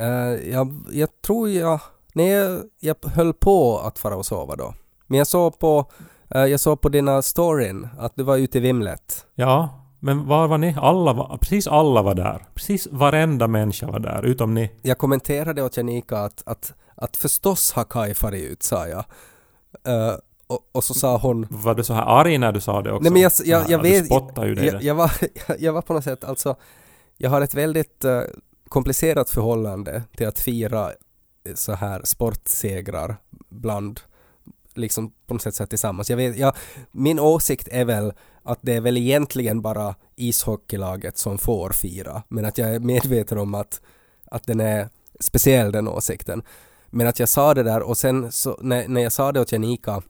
Uh, 0.00 0.50
jag, 0.50 0.84
jag 0.92 1.22
tror 1.22 1.48
jag... 1.48 1.80
Nej, 2.14 2.28
jag, 2.28 2.62
jag 2.80 2.96
höll 3.04 3.32
på 3.32 3.78
att 3.78 3.98
fara 3.98 4.16
och 4.16 4.26
sova 4.26 4.56
då. 4.56 4.74
Men 5.06 5.18
jag 5.18 5.26
såg 5.26 5.58
på, 5.58 5.90
uh, 6.34 6.44
jag 6.44 6.60
såg 6.60 6.80
på 6.80 6.88
dina 6.88 7.22
storyn 7.22 7.88
att 7.98 8.16
du 8.16 8.22
var 8.22 8.36
ute 8.36 8.58
i 8.58 8.60
vimlet. 8.60 9.26
Ja, 9.34 9.68
men 10.00 10.26
var 10.26 10.48
var 10.48 10.58
ni? 10.58 10.76
Alla 10.80 11.12
var, 11.12 11.38
precis 11.40 11.66
alla 11.66 12.02
var 12.02 12.14
där. 12.14 12.46
Precis 12.54 12.88
varenda 12.90 13.46
människa 13.46 13.86
var 13.86 13.98
där, 13.98 14.22
utom 14.22 14.54
ni. 14.54 14.70
Jag 14.82 14.98
kommenterade 14.98 15.62
åt 15.62 15.76
Janika 15.76 16.18
att, 16.18 16.42
att, 16.46 16.74
att 16.94 17.16
förstås 17.16 17.72
har 17.72 17.84
Kai 17.84 18.14
farit 18.14 18.50
ut, 18.50 18.62
sa 18.62 18.88
jag. 18.88 19.04
Uh, 19.88 20.14
och, 20.50 20.68
och, 20.72 20.84
så 20.84 20.94
sa 20.94 21.16
hon... 21.16 21.46
Var 21.50 21.74
du 21.74 21.84
så 21.84 21.94
här 21.94 22.20
arg 22.20 22.38
när 22.38 22.52
du 22.52 22.60
sa 22.60 22.82
det 22.82 22.92
också? 22.92 23.02
Nej 23.02 23.12
men 23.12 23.22
jag, 23.22 23.32
jag, 23.44 23.70
jag 23.70 23.82
vet... 23.82 24.02
Du 24.02 24.06
spottade 24.06 24.48
ju 24.48 24.54
dig 24.54 24.66
jag, 24.66 24.82
jag, 24.82 24.94
var, 24.94 25.12
jag 25.58 25.72
var 25.72 25.82
på 25.82 25.92
något 25.92 26.04
sätt 26.04 26.24
alltså... 26.24 26.56
Jag 27.16 27.30
har 27.30 27.40
ett 27.40 27.54
väldigt 27.54 28.04
uh, 28.04 28.20
komplicerat 28.68 29.30
förhållande 29.30 30.02
till 30.16 30.28
att 30.28 30.38
fira 30.38 30.90
eh, 31.44 31.54
så 31.54 31.72
här 31.72 32.00
sportsegrar 32.04 33.16
bland 33.48 34.00
liksom 34.74 35.12
på 35.26 35.34
något 35.34 35.42
sätt 35.42 35.54
så 35.54 35.66
tillsammans. 35.66 36.10
Jag 36.10 36.16
vet, 36.16 36.36
jag, 36.36 36.54
min 36.92 37.18
åsikt 37.18 37.68
är 37.70 37.84
väl 37.84 38.12
att 38.42 38.58
det 38.62 38.74
är 38.74 38.80
väl 38.80 38.96
egentligen 38.96 39.62
bara 39.62 39.94
ishockeylaget 40.16 41.18
som 41.18 41.38
får 41.38 41.70
fira, 41.70 42.22
men 42.28 42.44
att 42.44 42.58
jag 42.58 42.74
är 42.74 42.80
medveten 42.80 43.38
om 43.38 43.54
att, 43.54 43.80
att 44.24 44.46
den 44.46 44.60
är 44.60 44.88
speciell 45.20 45.72
den 45.72 45.88
åsikten. 45.88 46.42
Men 46.86 47.06
att 47.06 47.18
jag 47.18 47.28
sa 47.28 47.54
det 47.54 47.62
där 47.62 47.82
och 47.82 47.96
sen 47.96 48.32
så, 48.32 48.58
när, 48.62 48.88
när 48.88 49.00
jag 49.00 49.12
sa 49.12 49.32
det 49.32 49.40
åt 49.40 49.52
Janika 49.52 50.02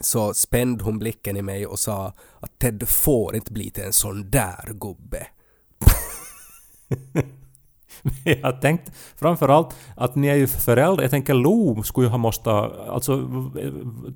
så 0.00 0.34
spände 0.34 0.84
hon 0.84 0.98
blicken 0.98 1.36
i 1.36 1.42
mig 1.42 1.66
och 1.66 1.78
sa 1.78 2.12
att 2.40 2.58
Ted 2.58 2.88
får 2.88 3.36
inte 3.36 3.52
bli 3.52 3.70
till 3.70 3.84
en 3.84 3.92
sån 3.92 4.30
där 4.30 4.72
gubbe. 4.72 5.26
jag 8.24 8.42
har 8.42 8.60
tänkt 8.60 8.92
framförallt 9.16 9.76
att 9.96 10.14
ni 10.14 10.28
är 10.28 10.34
ju 10.34 10.46
föräldrar. 10.46 11.02
Jag 11.04 11.10
tänker 11.10 11.34
Lo 11.34 11.82
skulle 11.82 12.06
ju 12.06 12.10
ha 12.10 12.18
måste... 12.18 12.50
Alltså 12.50 13.20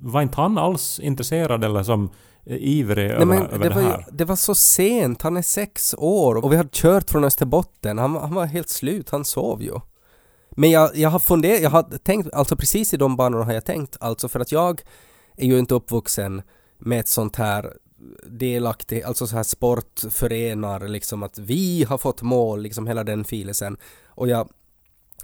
var 0.01 0.23
inte 0.23 0.41
han 0.41 0.59
alls 0.59 0.99
intresserad 0.99 1.65
eller 1.65 1.83
som 1.83 2.11
ivrig 2.47 3.07
Nej, 3.07 3.15
över, 3.15 3.37
över 3.37 3.59
det, 3.59 3.75
det 3.75 3.81
här? 3.81 4.07
det 4.13 4.25
var 4.25 4.37
så 4.37 4.55
sent, 4.55 5.23
han 5.23 5.37
är 5.37 5.43
sex 5.43 5.95
år 5.99 6.35
och 6.45 6.53
vi 6.53 6.57
har 6.57 6.65
kört 6.65 7.11
från 7.11 7.25
Österbotten. 7.25 7.99
Han, 7.99 8.17
han 8.17 8.35
var 8.35 8.47
helt 8.47 8.69
slut, 8.69 9.11
han 9.11 9.25
sov 9.25 9.63
ju. 9.63 9.81
Men 10.51 10.71
jag, 10.71 10.97
jag 10.97 11.11
har 11.11 11.19
funderat, 11.19 11.61
jag 11.61 11.71
har 11.71 11.83
tänkt, 11.83 12.33
alltså 12.33 12.57
precis 12.57 12.95
i 12.95 12.97
de 12.97 13.17
banorna 13.17 13.45
har 13.45 13.53
jag 13.53 13.65
tänkt, 13.65 13.97
alltså 14.01 14.29
för 14.29 14.41
att 14.41 14.53
jag 14.53 14.83
är 15.37 15.47
ju 15.47 15.59
inte 15.59 15.75
uppvuxen 15.75 16.43
med 16.79 17.01
ett 17.01 17.09
sånt 17.09 17.37
här 17.37 17.73
delaktig, 18.27 19.03
alltså 19.03 19.27
så 19.27 19.37
här 19.37 19.43
sportförenar 19.43 20.89
liksom 20.89 21.23
att 21.23 21.39
vi 21.39 21.85
har 21.85 21.99
fått 21.99 22.23
mål, 22.23 22.63
liksom 22.63 22.87
hela 22.87 23.05
den 23.05 23.25
filisen. 23.25 23.77
Och 24.07 24.29
jag 24.29 24.49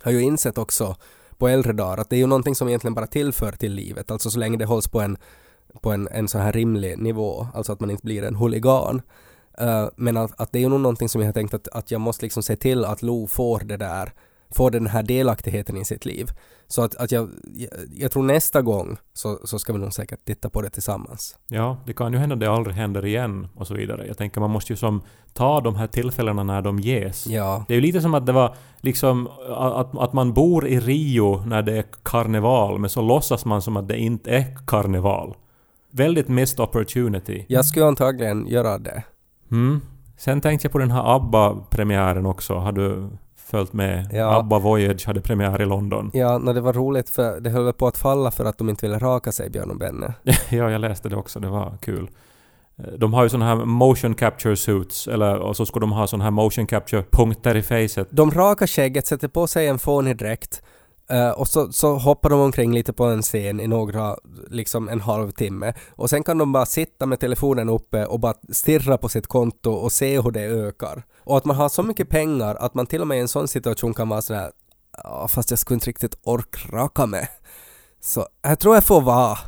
har 0.03 0.13
ju 0.13 0.21
insett 0.21 0.59
också 0.59 0.97
på 1.39 1.49
äldre 1.49 1.73
dagar 1.73 1.99
att 1.99 2.11
det 2.11 2.17
är 2.17 2.21
ju 2.21 2.27
någonting 2.27 2.55
som 2.55 2.69
egentligen 2.69 2.95
bara 2.95 3.07
tillför 3.07 3.53
till 3.53 3.73
livet, 3.73 4.11
alltså 4.11 4.31
så 4.31 4.39
länge 4.39 4.57
det 4.57 4.65
hålls 4.65 4.89
på 4.89 5.01
en, 5.01 5.17
på 5.81 5.93
en, 5.93 6.09
en 6.09 6.29
så 6.29 6.39
här 6.39 6.53
rimlig 6.53 6.99
nivå, 6.99 7.47
alltså 7.55 7.73
att 7.73 7.81
man 7.81 7.91
inte 7.91 8.05
blir 8.05 8.23
en 8.25 8.37
huligan. 8.37 9.03
Uh, 9.61 9.89
men 9.97 10.17
att, 10.17 10.41
att, 10.41 10.53
det 10.53 10.59
är 10.59 10.61
ju 10.61 10.69
nog 10.69 10.81
någonting 10.81 11.09
som 11.09 11.21
jag 11.21 11.29
har 11.29 11.33
tänkt 11.33 11.55
att, 11.55 11.69
att 11.69 11.91
jag 11.91 12.01
måste 12.01 12.25
liksom 12.25 12.43
se 12.43 12.57
till 12.57 12.85
att 12.85 13.03
Lo 13.03 13.27
får 13.27 13.61
det 13.61 13.77
där 13.77 14.13
får 14.53 14.71
den 14.71 14.87
här 14.87 15.03
delaktigheten 15.03 15.77
i 15.77 15.85
sitt 15.85 16.05
liv. 16.05 16.31
Så 16.69 16.83
att, 16.83 16.95
att 16.95 17.13
jag, 17.13 17.31
jag, 17.55 17.71
jag, 17.95 18.13
tror 18.13 18.23
nästa 18.23 18.63
gång 18.63 18.97
så, 19.13 19.39
så 19.45 19.59
ska 19.59 19.73
vi 19.73 19.79
nog 19.79 19.93
säkert 19.93 20.25
titta 20.25 20.51
på 20.51 20.63
det 20.63 20.71
tillsammans. 20.71 21.37
Ja, 21.49 21.77
det 21.87 21.93
kan 21.93 22.13
ju 22.13 22.19
hända 22.19 22.35
att 22.35 22.41
det 22.41 22.51
aldrig 22.51 22.77
händer 22.77 23.07
igen 23.07 23.49
och 23.57 23.67
så 23.67 23.75
vidare. 23.75 24.07
Jag 24.07 24.19
tänker 24.19 24.41
man 24.41 24.51
måste 24.51 24.73
ju 24.73 24.77
som 24.77 25.03
ta 25.33 25.61
de 25.61 25.75
här 25.75 25.87
tillfällena 25.87 26.43
när 26.43 26.63
de 26.63 26.79
ges. 26.79 27.27
Ja. 27.27 27.65
Det 27.69 27.75
är 27.75 27.77
ju 27.77 27.81
lite 27.81 28.01
som 28.01 28.15
att 28.15 28.27
det 28.27 28.33
var 28.33 28.55
liksom 28.81 29.29
att, 29.57 29.99
att 29.99 30.13
man 30.13 30.33
bor 30.33 30.67
i 30.67 30.81
Rio 30.81 31.45
när 31.47 31.63
det 31.63 31.79
är 31.79 31.85
karneval 32.03 32.79
men 32.79 32.91
så 32.91 33.03
låtsas 33.03 33.45
man 33.45 33.63
som 33.63 33.77
att 33.77 33.89
det 33.89 33.99
inte 33.99 34.31
är 34.31 34.57
karneval. 34.67 35.37
Väldigt 35.91 36.29
missed 36.29 36.61
opportunity. 36.61 37.45
Jag 37.49 37.65
skulle 37.65 37.87
antagligen 37.87 38.47
göra 38.47 38.79
det. 38.79 39.03
Mm. 39.51 39.81
Sen 40.17 40.41
tänkte 40.41 40.67
jag 40.67 40.73
på 40.73 40.79
den 40.79 40.91
här 40.91 41.17
ABBA-premiären 41.17 42.27
också. 42.27 42.55
Har 42.55 42.73
du 42.73 43.09
följt 43.53 43.73
med. 43.73 44.09
Ja. 44.13 44.39
ABBA 44.39 44.59
Voyage 44.59 45.07
hade 45.07 45.21
premiär 45.21 45.63
i 45.63 45.67
London. 45.67 46.11
Ja, 46.15 46.39
no, 46.39 46.53
det 46.53 46.61
var 46.61 46.73
roligt 46.73 47.11
för 47.11 47.41
det 47.41 47.51
höll 47.51 47.73
på 47.73 47.87
att 47.87 47.99
falla 47.99 48.31
för 48.31 48.45
att 48.45 48.59
de 48.59 48.69
inte 48.69 48.87
ville 48.87 48.99
raka 48.99 49.33
sig, 49.33 49.51
Björn 49.51 49.71
och 49.71 49.77
Benne. 49.77 50.15
ja, 50.51 50.71
jag 50.71 50.81
läste 50.81 51.09
det 51.09 51.17
också. 51.17 51.41
Det 51.41 51.49
var 51.49 51.77
kul. 51.81 52.11
De 52.99 53.15
har 53.15 53.23
ju 53.23 53.29
såna 53.29 53.45
här 53.45 53.65
motion 53.65 54.15
capture 54.15 54.57
suits, 54.57 55.09
eller, 55.09 55.39
och 55.39 55.57
så 55.57 55.67
ska 55.67 55.81
de 55.81 55.93
ha 55.93 56.07
såna 56.07 56.25
här 56.25 56.31
motion 56.31 56.67
capture 56.67 57.05
punkter 57.11 57.57
i 57.57 57.63
facet. 57.63 58.09
De 58.11 58.31
rakar 58.31 58.67
skägget, 58.67 59.07
sätter 59.07 59.29
på 59.29 59.47
sig 59.47 59.67
en 59.67 59.79
fånig 59.79 60.17
dräkt 60.17 60.63
Eh, 61.13 61.31
och 61.31 61.49
så, 61.49 61.73
så 61.73 61.95
hoppar 61.95 62.31
de 62.31 62.41
omkring 62.41 62.75
lite 62.75 62.93
på 62.93 63.05
en 63.05 63.23
scen 63.23 63.61
i 63.61 63.67
några, 63.67 64.17
liksom 64.51 64.89
en 64.89 65.01
halvtimme. 65.01 65.75
Och 65.91 66.11
sen 66.11 66.23
kan 66.23 66.39
de 66.39 66.53
bara 66.53 66.67
sitta 66.67 67.07
med 67.07 67.21
telefonen 67.21 67.69
uppe 67.69 68.07
och 68.07 68.21
bara 68.21 68.35
stirra 68.49 68.99
på 68.99 69.09
sitt 69.09 69.27
konto 69.27 69.71
och 69.71 69.93
se 69.93 70.21
hur 70.21 70.31
det 70.31 70.41
ökar. 70.41 71.03
Och 71.25 71.37
att 71.37 71.45
man 71.45 71.57
har 71.57 71.69
så 71.69 71.83
mycket 71.83 72.09
pengar 72.09 72.55
att 72.55 72.75
man 72.75 72.87
till 72.87 73.01
och 73.01 73.07
med 73.07 73.19
i 73.19 73.21
en 73.21 73.29
sån 73.29 73.49
situation 73.49 73.95
kan 73.95 74.09
vara 74.09 74.23
sådär 74.23 74.51
fast 75.29 75.51
jag 75.51 75.59
skulle 75.59 75.75
inte 75.75 75.87
riktigt 75.91 76.19
orka 76.23 76.77
raka 76.77 77.07
mig. 77.07 77.29
Så 78.01 78.27
jag 78.43 78.59
tror 78.59 78.75
jag 78.77 78.85
får 78.85 79.01
vara. 79.01 79.39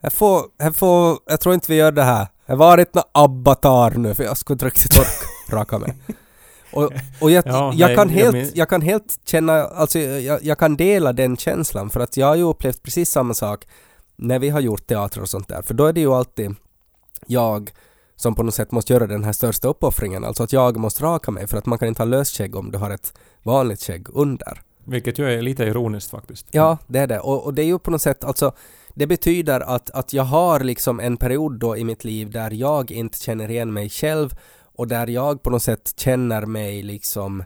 Jag 0.00 0.12
får, 0.12 0.42
jag 0.58 0.76
får, 0.76 1.18
jag 1.26 1.40
tror 1.40 1.54
inte 1.54 1.72
vi 1.72 1.76
gör 1.78 1.92
det 1.92 2.02
här. 2.02 2.26
Jag 2.46 2.52
har 2.54 2.58
varit 2.58 2.94
någon 2.94 3.04
abbatar 3.12 3.90
nu 3.90 4.14
för 4.14 4.24
jag 4.24 4.36
skulle 4.36 4.54
inte 4.54 4.66
riktigt 4.66 4.98
orka 4.98 5.10
raka 5.56 5.78
mig. 5.78 5.94
Och, 6.72 6.92
och 7.20 7.30
jag, 7.30 7.44
Ja, 7.46 7.72
jag, 7.74 7.86
nej, 7.88 7.96
kan 7.96 8.08
helt, 8.08 8.32
men- 8.32 8.50
jag 8.54 8.68
kan 8.68 8.82
helt 8.82 9.18
känna, 9.24 9.52
alltså 9.64 9.98
jag, 9.98 10.44
jag 10.44 10.58
kan 10.58 10.76
dela 10.76 11.12
den 11.12 11.36
känslan 11.36 11.90
för 11.90 12.00
att 12.00 12.16
jag 12.16 12.26
har 12.26 12.34
ju 12.36 12.42
upplevt 12.42 12.82
precis 12.82 13.10
samma 13.10 13.34
sak 13.34 13.66
när 14.16 14.38
vi 14.38 14.48
har 14.48 14.60
gjort 14.60 14.86
teater 14.86 15.20
och 15.20 15.28
sånt 15.28 15.48
där. 15.48 15.62
För 15.62 15.74
då 15.74 15.86
är 15.86 15.92
det 15.92 16.00
ju 16.00 16.12
alltid 16.14 16.54
jag 17.26 17.70
som 18.18 18.34
på 18.34 18.42
något 18.42 18.54
sätt 18.54 18.72
måste 18.72 18.92
göra 18.92 19.06
den 19.06 19.24
här 19.24 19.32
största 19.32 19.68
uppoffringen, 19.68 20.24
alltså 20.24 20.42
att 20.42 20.52
jag 20.52 20.76
måste 20.76 21.04
raka 21.04 21.30
mig 21.30 21.46
för 21.46 21.58
att 21.58 21.66
man 21.66 21.78
kan 21.78 21.88
inte 21.88 22.02
ha 22.02 22.06
lösskägg 22.06 22.56
om 22.56 22.70
du 22.70 22.78
har 22.78 22.90
ett 22.90 23.18
vanligt 23.42 23.82
skägg 23.82 24.06
under. 24.12 24.62
Vilket 24.84 25.18
ju 25.18 25.32
är 25.32 25.42
lite 25.42 25.64
ironiskt 25.64 26.10
faktiskt. 26.10 26.46
Ja, 26.50 26.78
det 26.86 26.98
är 26.98 27.06
det. 27.06 27.20
Och, 27.20 27.44
och 27.44 27.54
det 27.54 27.62
är 27.62 27.66
ju 27.66 27.78
på 27.78 27.90
något 27.90 28.02
sätt, 28.02 28.24
alltså 28.24 28.52
det 28.94 29.06
betyder 29.06 29.60
att, 29.60 29.90
att 29.90 30.12
jag 30.12 30.24
har 30.24 30.60
liksom 30.60 31.00
en 31.00 31.16
period 31.16 31.58
då 31.58 31.76
i 31.76 31.84
mitt 31.84 32.04
liv 32.04 32.30
där 32.30 32.50
jag 32.50 32.90
inte 32.90 33.18
känner 33.18 33.50
igen 33.50 33.72
mig 33.72 33.88
själv 33.88 34.34
och 34.62 34.88
där 34.88 35.06
jag 35.06 35.42
på 35.42 35.50
något 35.50 35.62
sätt 35.62 35.94
känner 35.96 36.46
mig 36.46 36.82
liksom 36.82 37.44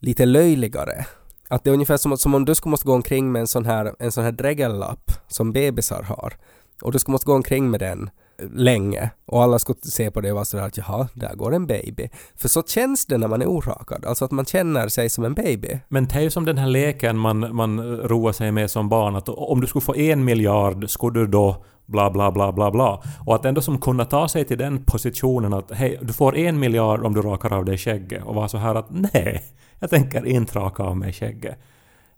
lite 0.00 0.26
löjligare. 0.26 1.06
Att 1.48 1.64
det 1.64 1.70
är 1.70 1.74
ungefär 1.74 1.96
som, 1.96 2.18
som 2.18 2.34
om 2.34 2.44
du 2.44 2.54
skulle 2.54 2.70
måste 2.70 2.86
gå 2.86 2.94
omkring 2.94 3.32
med 3.32 3.40
en 3.40 3.46
sån 3.46 3.66
här, 3.66 3.94
en 3.98 4.12
sån 4.12 4.24
här 4.24 4.32
dregellapp 4.32 5.12
som 5.28 5.52
bebisar 5.52 6.02
har. 6.02 6.34
Och 6.82 6.92
du 6.92 6.98
skulle 6.98 7.12
måste 7.12 7.26
gå 7.26 7.34
omkring 7.34 7.70
med 7.70 7.80
den 7.80 8.10
länge 8.52 9.10
och 9.26 9.42
alla 9.42 9.58
skulle 9.58 9.78
se 9.82 10.10
på 10.10 10.20
det 10.20 10.30
och 10.30 10.34
vara 10.34 10.44
sådär 10.44 10.64
att 10.64 10.76
jaha, 10.76 11.08
där 11.14 11.34
går 11.34 11.54
en 11.54 11.66
baby. 11.66 12.08
För 12.36 12.48
så 12.48 12.62
känns 12.62 13.06
det 13.06 13.18
när 13.18 13.28
man 13.28 13.42
är 13.42 13.46
orakad, 13.46 14.04
alltså 14.04 14.24
att 14.24 14.30
man 14.30 14.44
känner 14.44 14.88
sig 14.88 15.10
som 15.10 15.24
en 15.24 15.34
baby. 15.34 15.78
Men 15.88 16.06
det 16.06 16.14
är 16.14 16.20
ju 16.20 16.30
som 16.30 16.44
den 16.44 16.58
här 16.58 16.66
leken 16.66 17.18
man, 17.18 17.56
man 17.56 17.96
roar 17.96 18.32
sig 18.32 18.52
med 18.52 18.70
som 18.70 18.88
barn, 18.88 19.16
att 19.16 19.28
om 19.28 19.60
du 19.60 19.66
skulle 19.66 19.82
få 19.82 19.96
en 19.96 20.24
miljard, 20.24 20.90
skulle 20.90 21.20
du 21.20 21.26
då 21.26 21.64
bla 21.86 22.10
bla 22.10 22.32
bla 22.32 22.52
bla 22.52 22.70
bla. 22.70 23.02
Och 23.26 23.34
att 23.34 23.44
ändå 23.44 23.60
som 23.60 23.80
kunna 23.80 24.04
ta 24.04 24.28
sig 24.28 24.44
till 24.44 24.58
den 24.58 24.84
positionen 24.84 25.52
att 25.52 25.70
hej, 25.70 25.98
du 26.02 26.12
får 26.12 26.36
en 26.36 26.58
miljard 26.58 27.04
om 27.04 27.14
du 27.14 27.22
rakar 27.22 27.52
av 27.52 27.64
dig 27.64 27.78
skägget 27.78 28.24
och 28.24 28.34
vara 28.34 28.48
så 28.48 28.58
här 28.58 28.74
att 28.74 28.86
nej, 28.90 29.44
jag 29.78 29.90
tänker 29.90 30.26
inte 30.26 30.58
raka 30.58 30.82
av 30.82 30.96
mig 30.96 31.12
skägget. 31.12 31.58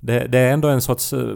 Det, 0.00 0.26
det 0.26 0.38
är 0.38 0.52
ändå 0.52 0.68
en 0.68 0.80
sorts 0.80 1.12
eh, 1.12 1.28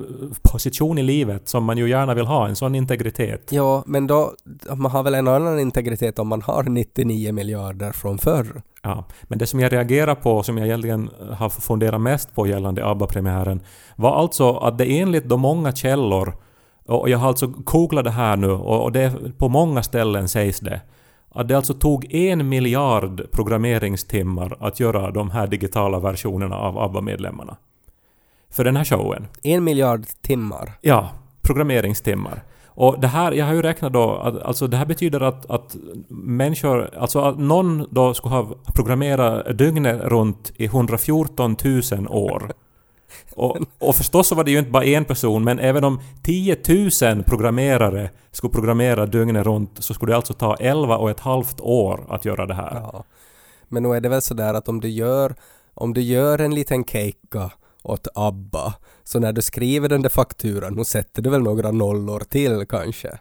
position 0.43 0.99
i 0.99 1.03
livet 1.03 1.49
som 1.49 1.65
man 1.65 1.79
ju 1.79 1.89
gärna 1.89 2.15
vill 2.15 2.27
ha, 2.27 2.49
en 2.49 2.57
sån 2.57 2.75
integritet. 2.75 3.53
Ja, 3.53 3.83
men 3.87 4.07
då, 4.07 4.33
man 4.77 4.91
har 4.91 5.03
väl 5.03 5.15
en 5.15 5.29
annan 5.29 5.61
integritet 5.61 6.19
om 6.19 6.29
man 6.29 6.43
har 6.43 6.63
99 6.63 7.33
miljarder 7.33 7.93
från 7.93 8.19
förr. 8.19 8.63
Ja, 8.83 9.05
men 9.23 9.39
det 9.39 9.47
som 9.47 9.61
jag 9.61 9.73
reagerar 9.73 10.15
på, 10.15 10.43
som 10.43 10.59
jag 10.59 10.67
egentligen 10.67 11.11
har 11.33 11.49
funderat 11.49 12.01
mest 12.01 12.35
på 12.35 12.47
gällande 12.47 12.87
ABBA-premiären, 12.87 13.61
var 13.97 14.17
alltså 14.17 14.57
att 14.57 14.79
det 14.79 15.01
enligt 15.01 15.29
de 15.29 15.41
många 15.41 15.73
källor, 15.73 16.35
och 16.87 17.09
jag 17.09 17.19
har 17.19 17.29
alltså 17.29 17.47
googlat 17.47 18.05
det 18.05 18.11
här 18.11 18.37
nu, 18.37 18.51
och 18.51 18.85
och 18.85 18.93
det 18.93 19.13
på 19.39 19.49
många 19.49 19.83
ställen 19.83 20.29
sägs 20.29 20.61
det, 20.61 20.81
att 21.31 21.49
det 21.49 21.57
alltså 21.57 21.75
tog 21.75 22.15
en 22.15 22.49
miljard 22.49 23.31
programmeringstimmar 23.33 24.57
att 24.61 24.81
göra 24.81 25.11
de 25.11 25.31
här 25.31 25.47
digitala 25.47 25.99
versionerna 25.99 26.57
av 26.57 26.79
ABBA-medlemmarna. 26.79 27.57
För 28.55 28.65
den 28.65 28.77
här 28.77 28.85
showen. 28.85 29.27
En 29.43 29.65
miljard 29.65 30.07
timmar. 30.23 30.73
Ja, 30.81 31.11
programmeringstimmar. 31.43 32.43
Och 32.67 33.01
det 33.01 33.07
här, 33.07 33.33
jag 33.33 33.47
har 33.47 33.55
ju 33.55 33.63
räknat 33.63 33.93
då, 33.93 34.17
att, 34.17 34.43
alltså 34.43 34.67
det 34.67 34.77
här 34.77 34.87
betyder 34.87 35.21
att, 35.21 35.51
att 35.51 35.77
människor, 36.09 36.91
alltså 36.99 37.21
att 37.21 37.39
någon 37.39 37.87
då 37.91 38.15
skulle 38.15 38.35
ha 38.35 38.55
programmerat 38.75 39.59
dygnet 39.59 40.01
runt 40.03 40.53
i 40.57 40.65
114 40.65 41.57
000 41.65 42.07
år. 42.09 42.53
Och, 43.37 43.59
och 43.79 43.97
förstås 43.97 44.29
så 44.29 44.35
var 44.35 44.45
det 44.45 44.51
ju 44.51 44.59
inte 44.59 44.71
bara 44.71 44.85
en 44.85 45.05
person, 45.05 45.45
men 45.45 45.59
även 45.59 45.85
om 45.85 46.01
10 46.23 46.57
000 47.03 47.23
programmerare 47.25 48.11
skulle 48.31 48.53
programmera 48.53 49.07
dygnet 49.07 49.47
runt 49.47 49.71
så 49.79 49.95
skulle 49.95 50.13
det 50.13 50.17
alltså 50.17 50.33
ta 50.33 50.55
11 50.55 50.97
och 50.97 51.11
ett 51.11 51.21
halvt 51.21 51.61
år 51.61 52.07
att 52.09 52.25
göra 52.25 52.47
det 52.47 52.55
här. 52.55 52.75
Ja. 52.75 53.05
Men 53.69 53.83
nu 53.83 53.97
är 53.97 54.01
det 54.01 54.09
väl 54.09 54.23
sådär 54.23 54.55
att 54.55 54.69
om 54.69 54.81
du 54.81 54.89
gör, 54.89 55.35
om 55.75 55.95
du 55.95 56.01
gör 56.01 56.39
en 56.39 56.55
liten 56.55 56.85
keikka 56.85 57.51
åt 57.85 58.09
ABBA, 58.15 58.75
så 59.05 59.19
när 59.19 59.33
du 59.33 59.43
skriver 59.43 59.89
den 59.89 60.03
där 60.03 60.09
fakturan, 60.09 60.75
nu 60.75 60.85
sätter 60.85 61.23
du 61.23 61.31
väl 61.31 61.43
några 61.43 61.71
nollor 61.71 62.21
till 62.21 62.67
kanske? 62.69 63.09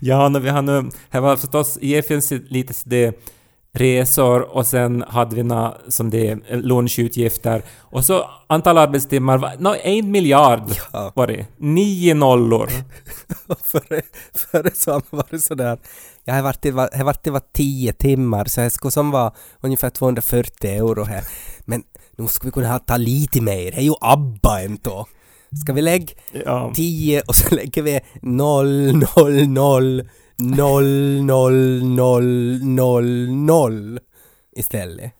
ja, 0.00 0.28
vi 0.28 0.48
har 0.48 0.62
nu... 0.62 0.90
Här 1.10 1.20
var 1.20 1.36
förstås, 1.36 1.78
det 1.80 2.06
finns 2.06 2.30
lite 2.30 2.74
det 2.84 3.18
resor 3.74 4.40
och 4.56 4.66
sen 4.66 5.04
hade 5.08 5.36
vi 5.36 5.42
nå 5.42 5.76
som 5.88 6.10
det 6.10 6.34
lunchutgifter 6.50 7.62
och 7.78 8.04
så 8.04 8.30
antal 8.46 8.78
arbetstimmar, 8.78 9.38
var- 9.38 9.56
nå 9.58 9.74
en 9.82 10.10
miljard 10.10 10.70
Ja. 10.92 11.12
var 11.14 11.26
det. 11.26 11.46
Nio 11.56 12.14
nollor. 12.14 12.70
före, 13.64 14.02
före 14.34 14.70
så 14.74 14.92
har 14.92 15.02
man 15.10 15.22
varit 15.30 15.44
sådär, 15.44 15.78
jag 16.24 16.34
har 16.34 16.42
varit, 16.42 16.64
i- 16.66 16.68
jag 16.68 16.98
har 16.98 17.04
varit 17.04 17.26
i 17.26 17.30
var 17.30 17.42
tio 17.52 17.92
timmar 17.92 18.44
så 18.44 18.60
jag 18.60 18.72
skulle 18.72 18.90
som 18.90 19.10
vara 19.10 19.32
ungefär 19.60 19.90
240 19.90 20.70
euro 20.70 21.04
här. 21.04 21.24
Men 21.60 21.82
nu 22.16 22.28
skulle 22.28 22.48
vi 22.48 22.52
kunna 22.52 22.68
ha 22.72 22.78
ta 22.78 22.96
lite 22.96 23.40
mer, 23.40 23.70
det 23.70 23.76
är 23.78 23.82
ju 23.82 23.94
ABBA 24.00 24.60
ändå. 24.62 25.06
Ska 25.62 25.72
vi 25.72 25.82
lägga 25.82 26.06
Ja. 26.44 26.72
10 26.74 27.22
och 27.28 27.34
så 27.36 27.54
lägger 27.54 27.82
vi 27.82 28.00
0, 28.22 28.92
0, 29.16 29.46
0, 29.48 30.02
0, 30.38 31.22
0, 31.22 31.82
0, 31.84 32.58
0, 32.64 33.30
0 33.32 33.98
istället. 34.56 35.12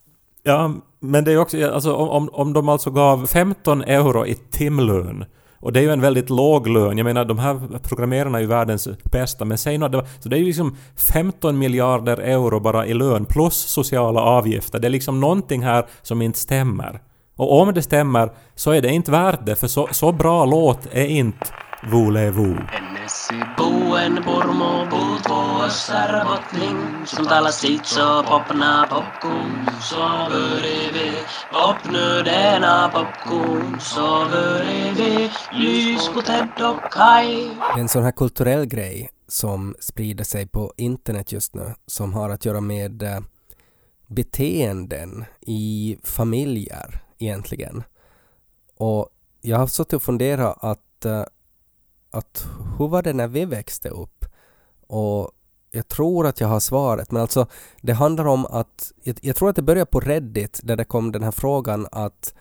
ja, 0.42 0.74
men 1.00 1.24
det 1.24 1.32
är 1.32 1.36
också, 1.38 1.70
alltså 1.70 1.94
om, 1.94 2.08
om- 2.08 2.30
om 2.32 2.52
de 2.52 2.68
alltså 2.68 2.90
gav 2.90 3.26
15 3.26 3.82
euro 3.82 4.26
i 4.26 4.34
timlön 4.34 5.24
och 5.62 5.72
det 5.72 5.80
är 5.80 5.82
ju 5.82 5.90
en 5.90 6.00
väldigt 6.00 6.30
låg 6.30 6.68
lön. 6.68 6.98
Jag 6.98 7.04
menar, 7.04 7.24
de 7.24 7.38
här 7.38 7.78
programmerarna 7.82 8.38
är 8.38 8.42
ju 8.42 8.48
världens 8.48 8.88
bästa, 9.12 9.44
men 9.44 9.58
säg 9.58 9.78
nu 9.78 9.86
att 9.86 9.92
det 9.92 9.98
var, 9.98 10.06
Så 10.20 10.28
det 10.28 10.36
är 10.36 10.38
ju 10.38 10.46
liksom 10.46 10.76
15 11.12 11.58
miljarder 11.58 12.16
euro 12.16 12.60
bara 12.60 12.86
i 12.86 12.94
lön 12.94 13.24
plus 13.24 13.54
sociala 13.54 14.20
avgifter. 14.20 14.78
Det 14.78 14.88
är 14.88 14.90
liksom 14.90 15.20
någonting 15.20 15.62
här 15.62 15.86
som 16.02 16.22
inte 16.22 16.38
stämmer. 16.38 17.00
Och 17.36 17.60
om 17.60 17.74
det 17.74 17.82
stämmer 17.82 18.30
så 18.54 18.70
är 18.70 18.82
det 18.82 18.88
inte 18.88 19.10
värt 19.10 19.46
det, 19.46 19.56
för 19.56 19.66
så, 19.66 19.88
så 19.90 20.12
bra 20.12 20.44
låt 20.44 20.88
är 20.92 21.06
inte 21.06 21.46
Voulez-vous. 21.82 22.62
Ennesi 23.96 24.22
puuen 24.22 24.24
purmu 24.24 24.90
puutvu 24.90 25.70
sarvotning 25.70 27.06
Som 27.06 27.26
talar 27.26 27.50
sitt 27.50 27.86
så 27.86 28.22
popna 28.22 28.86
popcorn. 28.90 29.66
Så 29.80 29.96
börjar 30.30 30.92
vi 30.92 31.12
popnu 31.52 32.22
denna 32.24 32.88
popcorn. 32.88 33.80
Så 33.80 34.26
börjar 34.30 34.94
vi 34.94 35.30
lys 35.52 36.08
på 36.08 36.22
Ted 36.22 36.48
och 36.60 36.92
Kai. 36.92 37.48
Det 37.48 37.78
är 37.78 37.80
en 37.80 37.88
sån 37.88 38.04
här 38.04 38.12
kulturell 38.12 38.66
grej 38.66 39.10
som 39.28 39.74
sprider 39.80 40.24
sig 40.24 40.46
på 40.46 40.72
internet 40.76 41.32
just 41.32 41.54
nu 41.54 41.74
som 41.86 42.14
har 42.14 42.30
att 42.30 42.44
göra 42.44 42.60
med 42.60 43.02
eh, 43.02 43.20
beteenden 44.06 45.24
i 45.40 45.98
familjer 46.02 47.02
egentligen. 47.18 47.82
Och 48.76 49.08
jag 49.40 49.58
har 49.58 49.66
suttit 49.66 49.92
och 49.92 50.02
funderat 50.02 50.56
att, 50.60 51.04
eh, 51.04 51.24
att 52.12 52.46
hur 52.78 52.88
var 52.88 53.02
det 53.02 53.12
när 53.12 53.28
vi 53.28 53.44
växte 53.44 53.88
upp? 53.88 54.24
Och 54.86 55.30
jag 55.70 55.88
tror 55.88 56.26
att 56.26 56.40
jag 56.40 56.48
har 56.48 56.60
svaret, 56.60 57.10
men 57.10 57.22
alltså 57.22 57.46
det 57.80 57.92
handlar 57.92 58.24
om 58.24 58.46
att, 58.46 58.92
jag, 59.02 59.18
jag 59.22 59.36
tror 59.36 59.48
att 59.48 59.56
det 59.56 59.62
började 59.62 59.90
på 59.90 60.00
Reddit 60.00 60.60
där 60.62 60.76
det 60.76 60.84
kom 60.84 61.12
den 61.12 61.22
här 61.22 61.30
frågan 61.30 61.86
att, 61.92 62.34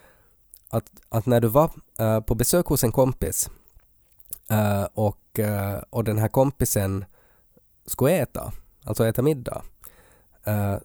att, 0.69 0.85
att 1.09 1.25
när 1.25 1.41
du 1.41 1.47
var 1.47 1.71
uh, 2.01 2.19
på 2.19 2.35
besök 2.35 2.65
hos 2.65 2.83
en 2.83 2.91
kompis 2.91 3.49
uh, 4.51 4.87
och, 4.93 5.39
uh, 5.39 5.83
och 5.89 6.03
den 6.03 6.17
här 6.17 6.27
kompisen 6.27 7.05
skulle 7.85 8.11
äta, 8.11 8.53
alltså 8.83 9.05
äta 9.05 9.21
middag, 9.21 9.61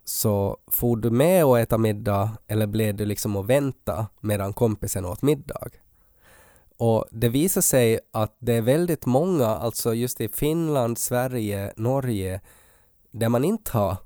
så 0.04 0.56
får 0.66 0.96
du 0.96 1.10
med 1.10 1.44
och 1.44 1.58
äta 1.60 1.78
middag 1.78 2.30
eller 2.46 2.66
blev 2.66 2.94
du 2.96 3.04
liksom 3.04 3.36
att 3.36 3.46
vänta 3.46 4.06
medan 4.20 4.52
kompisen 4.52 5.04
åt 5.04 5.22
middag? 5.22 5.68
Och 6.78 7.04
det 7.10 7.28
visar 7.28 7.60
sig 7.60 7.98
att 8.12 8.36
det 8.38 8.52
är 8.54 8.62
väldigt 8.62 9.06
många, 9.06 9.46
alltså 9.46 9.94
just 9.94 10.20
i 10.20 10.28
Finland, 10.28 10.98
Sverige, 10.98 11.72
Norge, 11.76 12.40
där 13.10 13.28
man 13.28 13.44
inte 13.44 13.70
har 13.78 13.96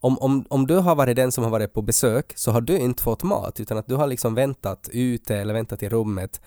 om, 0.00 0.18
om, 0.18 0.46
om 0.50 0.66
du 0.66 0.74
har 0.76 0.94
varit 0.94 1.16
den 1.16 1.32
som 1.32 1.44
har 1.44 1.50
varit 1.50 1.72
på 1.72 1.82
besök 1.82 2.32
så 2.36 2.50
har 2.50 2.60
du 2.60 2.78
inte 2.78 3.02
fått 3.02 3.22
mat 3.22 3.60
utan 3.60 3.78
att 3.78 3.86
du 3.86 3.94
har 3.94 4.06
liksom 4.06 4.34
väntat 4.34 4.88
ute 4.92 5.36
eller 5.36 5.54
väntat 5.54 5.82
i 5.82 5.88
rummet 5.88 6.40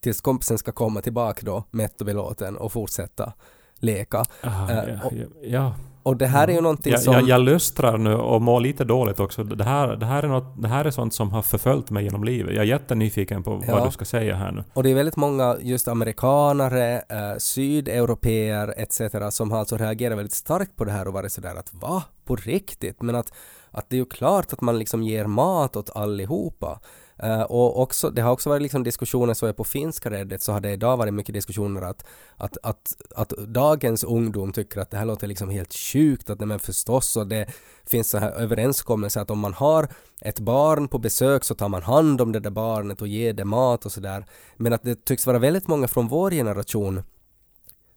tills 0.00 0.20
kompisen 0.20 0.58
ska 0.58 0.72
komma 0.72 1.00
tillbaka 1.02 1.40
då 1.44 1.64
mätt 1.70 2.00
och 2.00 2.06
belåten 2.06 2.56
och 2.56 2.72
fortsätta 2.72 3.32
leka. 3.78 4.24
Ah, 4.42 4.70
Eh, 4.70 4.88
ja, 4.94 5.06
och- 5.06 5.12
ja, 5.16 5.26
ja. 5.42 5.74
Och 6.06 6.16
det 6.16 6.26
här 6.26 6.48
är 6.48 6.52
ju 6.52 6.60
någonting 6.60 6.92
Jag, 6.92 7.02
som... 7.02 7.14
jag, 7.14 7.28
jag 7.28 7.40
lustrar 7.40 7.98
nu 7.98 8.14
och 8.14 8.42
mår 8.42 8.60
lite 8.60 8.84
dåligt 8.84 9.20
också. 9.20 9.44
Det 9.44 9.64
här, 9.64 9.96
det, 9.96 10.06
här 10.06 10.22
är 10.22 10.28
något, 10.28 10.62
det 10.62 10.68
här 10.68 10.84
är 10.84 10.90
sånt 10.90 11.14
som 11.14 11.30
har 11.30 11.42
förföljt 11.42 11.90
mig 11.90 12.04
genom 12.04 12.24
livet. 12.24 12.54
Jag 12.54 12.62
är 12.62 12.68
jättenyfiken 12.68 13.42
på 13.42 13.62
Ja. 13.66 13.74
vad 13.74 13.88
du 13.88 13.92
ska 13.92 14.04
säga 14.04 14.36
här 14.36 14.52
nu. 14.52 14.64
Och 14.74 14.82
det 14.82 14.90
är 14.90 14.94
väldigt 14.94 15.16
många 15.16 15.56
just 15.60 15.88
amerikanare, 15.88 16.96
eh, 17.08 17.36
sydeuropeer 17.38 18.74
etc. 18.76 19.00
som 19.30 19.50
har 19.50 19.58
alltså 19.58 19.76
reagerat 19.76 20.18
väldigt 20.18 20.34
starkt 20.34 20.76
på 20.76 20.84
det 20.84 20.92
här 20.92 21.08
och 21.08 21.14
varit 21.14 21.32
sådär 21.32 21.54
att 21.54 21.74
va? 21.74 22.02
På 22.24 22.36
riktigt? 22.36 23.02
Men 23.02 23.14
att, 23.14 23.32
att 23.70 23.90
det 23.90 23.96
är 23.96 23.98
ju 23.98 24.04
klart 24.06 24.52
att 24.52 24.60
man 24.60 24.78
liksom 24.78 25.02
ger 25.02 25.26
mat 25.26 25.76
åt 25.76 25.96
allihopa. 25.96 26.80
Uh, 27.24 27.42
och 27.42 27.82
också, 27.82 28.10
det 28.10 28.22
har 28.22 28.32
också 28.32 28.48
varit 28.48 28.62
liksom 28.62 28.84
diskussioner, 28.84 29.34
så 29.34 29.46
jag 29.46 29.56
på 29.56 29.64
finska 29.64 30.10
Reddit 30.10 30.42
så 30.42 30.52
har 30.52 30.60
det 30.60 30.70
idag 30.70 30.96
varit 30.96 31.14
mycket 31.14 31.34
diskussioner 31.34 31.82
att, 31.82 32.04
att, 32.36 32.56
att, 32.62 32.94
att 33.14 33.28
dagens 33.28 34.04
ungdom 34.04 34.52
tycker 34.52 34.80
att 34.80 34.90
det 34.90 34.96
här 34.96 35.04
låter 35.04 35.26
liksom 35.26 35.50
helt 35.50 35.74
sjukt, 35.74 36.30
att 36.30 36.38
nej 36.38 36.46
men 36.46 36.58
förstås 36.58 37.16
och 37.16 37.26
det 37.26 37.46
finns 37.86 38.10
så 38.10 38.18
här 38.18 38.30
överenskommelser 38.30 39.20
att 39.20 39.30
om 39.30 39.38
man 39.38 39.54
har 39.54 39.88
ett 40.20 40.38
barn 40.38 40.88
på 40.88 40.98
besök 40.98 41.44
så 41.44 41.54
tar 41.54 41.68
man 41.68 41.82
hand 41.82 42.20
om 42.20 42.32
det 42.32 42.40
där 42.40 42.50
barnet 42.50 43.00
och 43.00 43.08
ger 43.08 43.32
det 43.32 43.44
mat 43.44 43.86
och 43.86 43.92
sådär. 43.92 44.26
Men 44.56 44.72
att 44.72 44.82
det 44.82 45.04
tycks 45.04 45.26
vara 45.26 45.38
väldigt 45.38 45.68
många 45.68 45.88
från 45.88 46.08
vår 46.08 46.30
generation 46.30 47.02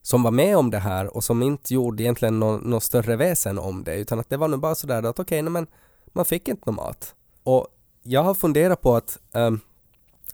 som 0.01 0.23
var 0.23 0.31
med 0.31 0.57
om 0.57 0.71
det 0.71 0.79
här 0.79 1.15
och 1.15 1.23
som 1.23 1.43
inte 1.43 1.73
gjorde 1.73 2.03
egentligen 2.03 2.39
något 2.39 2.63
nå 2.63 2.79
större 2.79 3.15
väsen 3.15 3.59
om 3.59 3.83
det 3.83 3.95
utan 3.95 4.19
att 4.19 4.29
det 4.29 4.37
var 4.37 4.47
nog 4.47 4.59
bara 4.59 4.75
sådär 4.75 5.03
att 5.03 5.19
okej, 5.19 5.41
nej 5.41 5.51
men 5.51 5.67
man 6.13 6.25
fick 6.25 6.47
inte 6.47 6.61
någon 6.65 6.75
mat. 6.75 7.15
Och 7.43 7.67
jag 8.09 8.23
har 8.23 8.33
funderat 8.33 8.81
på 8.81 8.95
att 8.95 9.19
um, 9.31 9.59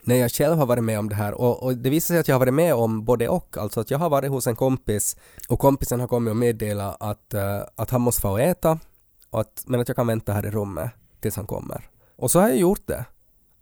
när 0.03 0.15
jag 0.15 0.31
själv 0.31 0.57
har 0.57 0.65
varit 0.65 0.83
med 0.83 0.99
om 0.99 1.09
det 1.09 1.15
här 1.15 1.33
och, 1.33 1.63
och 1.63 1.77
det 1.77 1.89
visar 1.89 2.13
sig 2.13 2.19
att 2.19 2.27
jag 2.27 2.35
har 2.35 2.39
varit 2.39 2.53
med 2.53 2.75
om 2.75 3.05
både 3.05 3.29
och, 3.29 3.57
alltså 3.57 3.79
att 3.79 3.91
jag 3.91 3.99
har 3.99 4.09
varit 4.09 4.29
hos 4.29 4.47
en 4.47 4.55
kompis 4.55 5.17
och 5.49 5.59
kompisen 5.59 5.99
har 5.99 6.07
kommit 6.07 6.31
och 6.31 6.37
meddelat 6.37 6.97
att, 6.99 7.33
uh, 7.33 7.61
att 7.75 7.89
han 7.89 8.01
måste 8.01 8.21
få 8.21 8.37
äta 8.37 8.79
och 9.29 9.41
att, 9.41 9.63
men 9.65 9.79
att 9.79 9.87
jag 9.87 9.95
kan 9.95 10.07
vänta 10.07 10.33
här 10.33 10.45
i 10.45 10.49
rummet 10.49 10.91
tills 11.19 11.35
han 11.35 11.47
kommer. 11.47 11.89
Och 12.15 12.31
så 12.31 12.39
har 12.39 12.47
jag 12.47 12.57
gjort 12.57 12.87
det. 12.87 13.05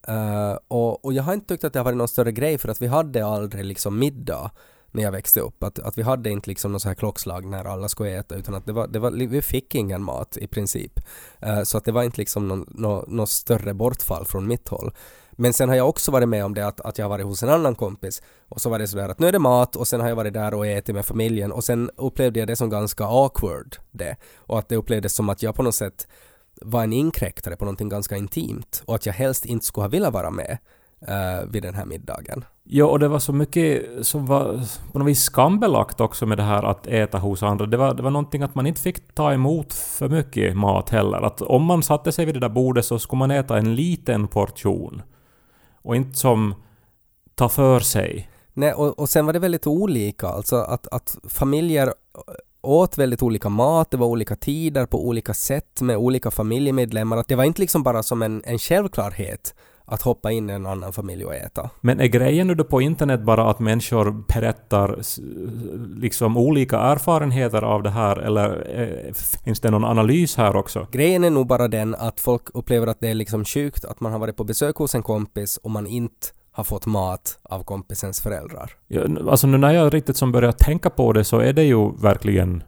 Uh, 0.09 0.57
och, 0.67 1.05
och 1.05 1.13
jag 1.13 1.23
har 1.23 1.33
inte 1.33 1.47
tyckt 1.47 1.63
att 1.63 1.73
det 1.73 1.79
har 1.79 1.85
varit 1.85 1.97
någon 1.97 2.07
större 2.07 2.31
grej 2.31 2.57
för 2.57 2.69
att 2.69 2.81
vi 2.81 2.87
hade 2.87 3.25
aldrig 3.25 3.65
liksom 3.65 3.99
middag 3.99 4.51
när 4.93 5.03
jag 5.03 5.11
växte 5.11 5.39
upp. 5.39 5.63
Att, 5.63 5.79
att 5.79 5.97
vi 5.97 6.01
hade 6.01 6.29
inte 6.29 6.49
liksom 6.49 6.71
något 6.71 6.81
så 6.81 6.87
här 6.87 6.95
klockslag 6.95 7.45
när 7.45 7.65
alla 7.65 7.89
skulle 7.89 8.17
äta 8.19 8.35
utan 8.35 8.55
att 8.55 8.65
det 8.65 8.73
var, 8.73 8.87
det 8.87 8.99
var, 8.99 9.11
vi 9.11 9.41
fick 9.41 9.75
ingen 9.75 10.03
mat 10.03 10.37
i 10.37 10.47
princip. 10.47 10.99
Uh, 11.45 11.63
så 11.63 11.77
att 11.77 11.85
det 11.85 11.91
var 11.91 12.03
inte 12.03 12.17
liksom 12.17 12.47
någon, 12.47 12.65
nå 12.69 13.05
något 13.07 13.29
större 13.29 13.73
bortfall 13.73 14.25
från 14.25 14.47
mitt 14.47 14.67
håll. 14.67 14.91
Men 15.31 15.53
sen 15.53 15.69
har 15.69 15.75
jag 15.75 15.89
också 15.89 16.11
varit 16.11 16.29
med 16.29 16.45
om 16.45 16.53
det 16.53 16.67
att, 16.67 16.81
att 16.81 16.97
jag 16.97 17.05
har 17.05 17.09
varit 17.09 17.25
hos 17.25 17.43
en 17.43 17.49
annan 17.49 17.75
kompis 17.75 18.21
och 18.49 18.61
så 18.61 18.69
var 18.69 18.79
det 18.79 18.87
sådär 18.87 19.09
att 19.09 19.19
nu 19.19 19.27
är 19.27 19.31
det 19.31 19.39
mat 19.39 19.75
och 19.75 19.87
sen 19.87 20.01
har 20.01 20.09
jag 20.09 20.15
varit 20.15 20.33
där 20.33 20.53
och 20.53 20.67
ätit 20.67 20.95
med 20.95 21.05
familjen 21.05 21.51
och 21.51 21.63
sen 21.63 21.89
upplevde 21.97 22.39
jag 22.39 22.47
det 22.47 22.55
som 22.55 22.69
ganska 22.69 23.05
awkward 23.05 23.75
det. 23.91 24.15
Och 24.35 24.59
att 24.59 24.69
det 24.69 24.75
upplevdes 24.75 25.13
som 25.13 25.29
att 25.29 25.43
jag 25.43 25.55
på 25.55 25.63
något 25.63 25.75
sätt 25.75 26.07
var 26.61 26.83
en 26.83 26.93
inkräktare 26.93 27.55
på 27.55 27.65
någonting 27.65 27.89
ganska 27.89 28.17
intimt 28.17 28.83
och 28.85 28.95
att 28.95 29.05
jag 29.05 29.13
helst 29.13 29.45
inte 29.45 29.65
skulle 29.65 29.83
ha 29.83 29.89
velat 29.89 30.13
vara 30.13 30.29
med 30.29 30.57
eh, 31.07 31.49
vid 31.49 31.63
den 31.63 31.75
här 31.75 31.85
middagen. 31.85 32.45
Ja, 32.63 32.85
och 32.85 32.99
det 32.99 33.07
var 33.07 33.19
så 33.19 33.33
mycket 33.33 33.85
som 34.01 34.25
var 34.25 34.61
på 34.91 34.99
något 34.99 35.07
vis 35.07 35.23
skambelagt 35.23 36.01
också 36.01 36.25
med 36.25 36.37
det 36.37 36.43
här 36.43 36.63
att 36.63 36.87
äta 36.87 37.17
hos 37.17 37.43
andra. 37.43 37.65
Det 37.65 37.77
var, 37.77 37.93
det 37.93 38.03
var 38.03 38.11
någonting 38.11 38.43
att 38.43 38.55
man 38.55 38.67
inte 38.67 38.81
fick 38.81 39.15
ta 39.15 39.33
emot 39.33 39.73
för 39.73 40.09
mycket 40.09 40.57
mat 40.57 40.89
heller. 40.89 41.21
Att 41.21 41.41
om 41.41 41.63
man 41.63 41.83
satte 41.83 42.11
sig 42.11 42.25
vid 42.25 42.35
det 42.35 42.39
där 42.39 42.49
bordet 42.49 42.85
så 42.85 42.99
skulle 42.99 43.19
man 43.19 43.31
äta 43.31 43.57
en 43.57 43.75
liten 43.75 44.27
portion. 44.27 45.01
Och 45.81 45.95
inte 45.95 46.19
som 46.19 46.55
ta 47.35 47.49
för 47.49 47.79
sig. 47.79 48.29
Nej, 48.53 48.73
och, 48.73 48.99
och 48.99 49.09
sen 49.09 49.25
var 49.25 49.33
det 49.33 49.39
väldigt 49.39 49.67
olika, 49.67 50.27
alltså 50.27 50.55
att, 50.55 50.87
att 50.87 51.17
familjer 51.29 51.93
åt 52.61 52.97
väldigt 52.97 53.23
olika 53.23 53.49
mat, 53.49 53.91
det 53.91 53.97
var 53.97 54.07
olika 54.07 54.35
tider 54.35 54.85
på 54.85 55.07
olika 55.07 55.33
sätt 55.33 55.81
med 55.81 55.97
olika 55.97 56.31
familjemedlemmar. 56.31 57.17
Att 57.17 57.27
det 57.27 57.35
var 57.35 57.43
inte 57.43 57.61
liksom 57.61 57.83
bara 57.83 58.03
som 58.03 58.21
en, 58.21 58.41
en 58.45 58.59
självklarhet 58.59 59.55
att 59.85 60.01
hoppa 60.01 60.31
in 60.31 60.49
i 60.49 60.53
en 60.53 60.65
annan 60.65 60.93
familj 60.93 61.25
och 61.25 61.35
äta. 61.35 61.69
Men 61.81 61.99
är 61.99 62.05
grejen 62.05 62.47
nu 62.47 62.55
då 62.55 62.63
på 62.63 62.81
internet 62.81 63.21
bara 63.21 63.49
att 63.49 63.59
människor 63.59 64.11
berättar 64.33 64.99
liksom 65.99 66.37
olika 66.37 66.79
erfarenheter 66.79 67.61
av 67.61 67.83
det 67.83 67.89
här 67.89 68.17
eller 68.17 68.79
eh, 68.81 69.13
finns 69.43 69.59
det 69.59 69.71
någon 69.71 69.85
analys 69.85 70.35
här 70.35 70.55
också? 70.55 70.87
Grejen 70.91 71.23
är 71.23 71.29
nog 71.29 71.47
bara 71.47 71.67
den 71.67 71.95
att 71.95 72.19
folk 72.19 72.43
upplever 72.53 72.87
att 72.87 72.99
det 72.99 73.09
är 73.09 73.13
liksom 73.13 73.45
sjukt 73.45 73.85
att 73.85 73.99
man 73.99 74.11
har 74.11 74.19
varit 74.19 74.37
på 74.37 74.43
besök 74.43 74.75
hos 74.75 74.95
en 74.95 75.03
kompis 75.03 75.57
och 75.57 75.71
man 75.71 75.87
inte 75.87 76.27
har 76.51 76.63
fått 76.63 76.85
mat 76.85 77.39
av 77.43 77.63
kompisens 77.63 78.21
föräldrar. 78.21 78.71
Ja, 78.87 79.01
alltså 79.29 79.47
nu 79.47 79.57
när 79.57 79.71
jag 79.71 79.93
riktigt 79.93 80.17
som 80.17 80.31
börjar 80.31 80.51
tänka 80.51 80.89
på 80.89 81.13
det 81.13 81.23
så 81.23 81.39
är 81.39 81.53
det 81.53 81.63
ju 81.63 81.91
verkligen 81.91 82.63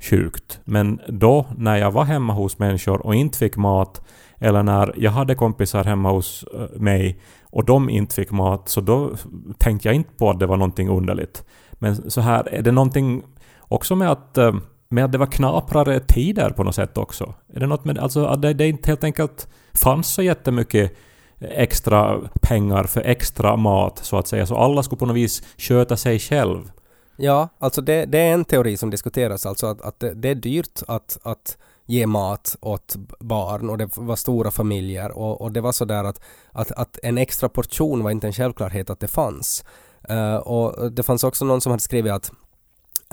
sjukt. 0.00 0.60
Men 0.64 1.00
då 1.08 1.46
när 1.56 1.76
jag 1.76 1.90
var 1.90 2.04
hemma 2.04 2.32
hos 2.32 2.58
människor 2.58 3.06
och 3.06 3.14
inte 3.14 3.38
fick 3.38 3.56
mat 3.56 4.06
eller 4.40 4.62
när 4.62 4.94
jag 4.96 5.10
hade 5.10 5.34
kompisar 5.34 5.84
hemma 5.84 6.10
hos 6.10 6.44
eh, 6.54 6.80
mig 6.80 7.20
och 7.42 7.64
de 7.64 7.90
inte 7.90 8.14
fick 8.14 8.30
mat 8.30 8.68
så 8.68 8.80
då 8.80 9.10
tänkte 9.58 9.88
jag 9.88 9.94
inte 9.94 10.10
på 10.16 10.30
att 10.30 10.38
det 10.38 10.46
var 10.46 10.56
någonting 10.56 10.88
underligt. 10.88 11.44
Men 11.72 12.10
så 12.10 12.20
här, 12.20 12.48
är 12.48 12.62
det 12.62 12.72
någonting 12.72 13.22
också 13.58 13.96
med 13.96 14.10
att, 14.10 14.38
eh, 14.38 14.54
med 14.88 15.04
att 15.04 15.12
det 15.12 15.18
var 15.18 15.26
knaprare 15.26 16.00
tider 16.00 16.50
på 16.50 16.64
något 16.64 16.74
sätt 16.74 16.98
också? 16.98 17.34
Är 17.54 17.60
det 17.60 17.66
något 17.66 17.84
med 17.84 17.98
alltså 17.98 18.24
att 18.24 18.42
det, 18.42 18.52
det 18.54 18.68
inte 18.68 18.90
helt 18.90 19.04
enkelt 19.04 19.48
fanns 19.74 20.08
så 20.08 20.22
jättemycket 20.22 20.96
extra 21.40 22.20
pengar 22.42 22.84
för 22.84 23.00
extra 23.00 23.56
mat 23.56 23.98
så 23.98 24.16
att 24.16 24.26
säga, 24.26 24.46
så 24.46 24.56
alla 24.56 24.82
skulle 24.82 24.98
på 24.98 25.06
något 25.06 25.16
vis 25.16 25.42
sköta 25.58 25.96
sig 25.96 26.18
själv? 26.18 26.70
Ja, 27.16 27.48
alltså 27.58 27.80
det, 27.80 28.04
det 28.04 28.18
är 28.18 28.32
en 28.32 28.44
teori 28.44 28.76
som 28.76 28.90
diskuteras, 28.90 29.46
alltså 29.46 29.66
att, 29.66 29.82
att 29.82 30.00
det, 30.00 30.14
det 30.14 30.28
är 30.28 30.34
dyrt 30.34 30.82
att, 30.88 31.18
att 31.22 31.58
ge 31.90 32.06
mat 32.06 32.56
åt 32.60 32.96
barn 33.20 33.70
och 33.70 33.78
det 33.78 33.96
var 33.96 34.16
stora 34.16 34.50
familjer 34.50 35.10
och, 35.10 35.40
och 35.40 35.52
det 35.52 35.60
var 35.60 35.72
sådär 35.72 36.04
att, 36.04 36.20
att, 36.52 36.72
att 36.72 36.98
en 37.02 37.18
extra 37.18 37.48
portion 37.48 38.02
var 38.02 38.10
inte 38.10 38.26
en 38.26 38.32
självklarhet 38.32 38.90
att 38.90 39.00
det 39.00 39.08
fanns. 39.08 39.64
Uh, 40.10 40.34
och 40.34 40.92
det 40.92 41.02
fanns 41.02 41.24
också 41.24 41.44
någon 41.44 41.60
som 41.60 41.70
hade 41.70 41.82
skrivit 41.82 42.12
att, 42.12 42.32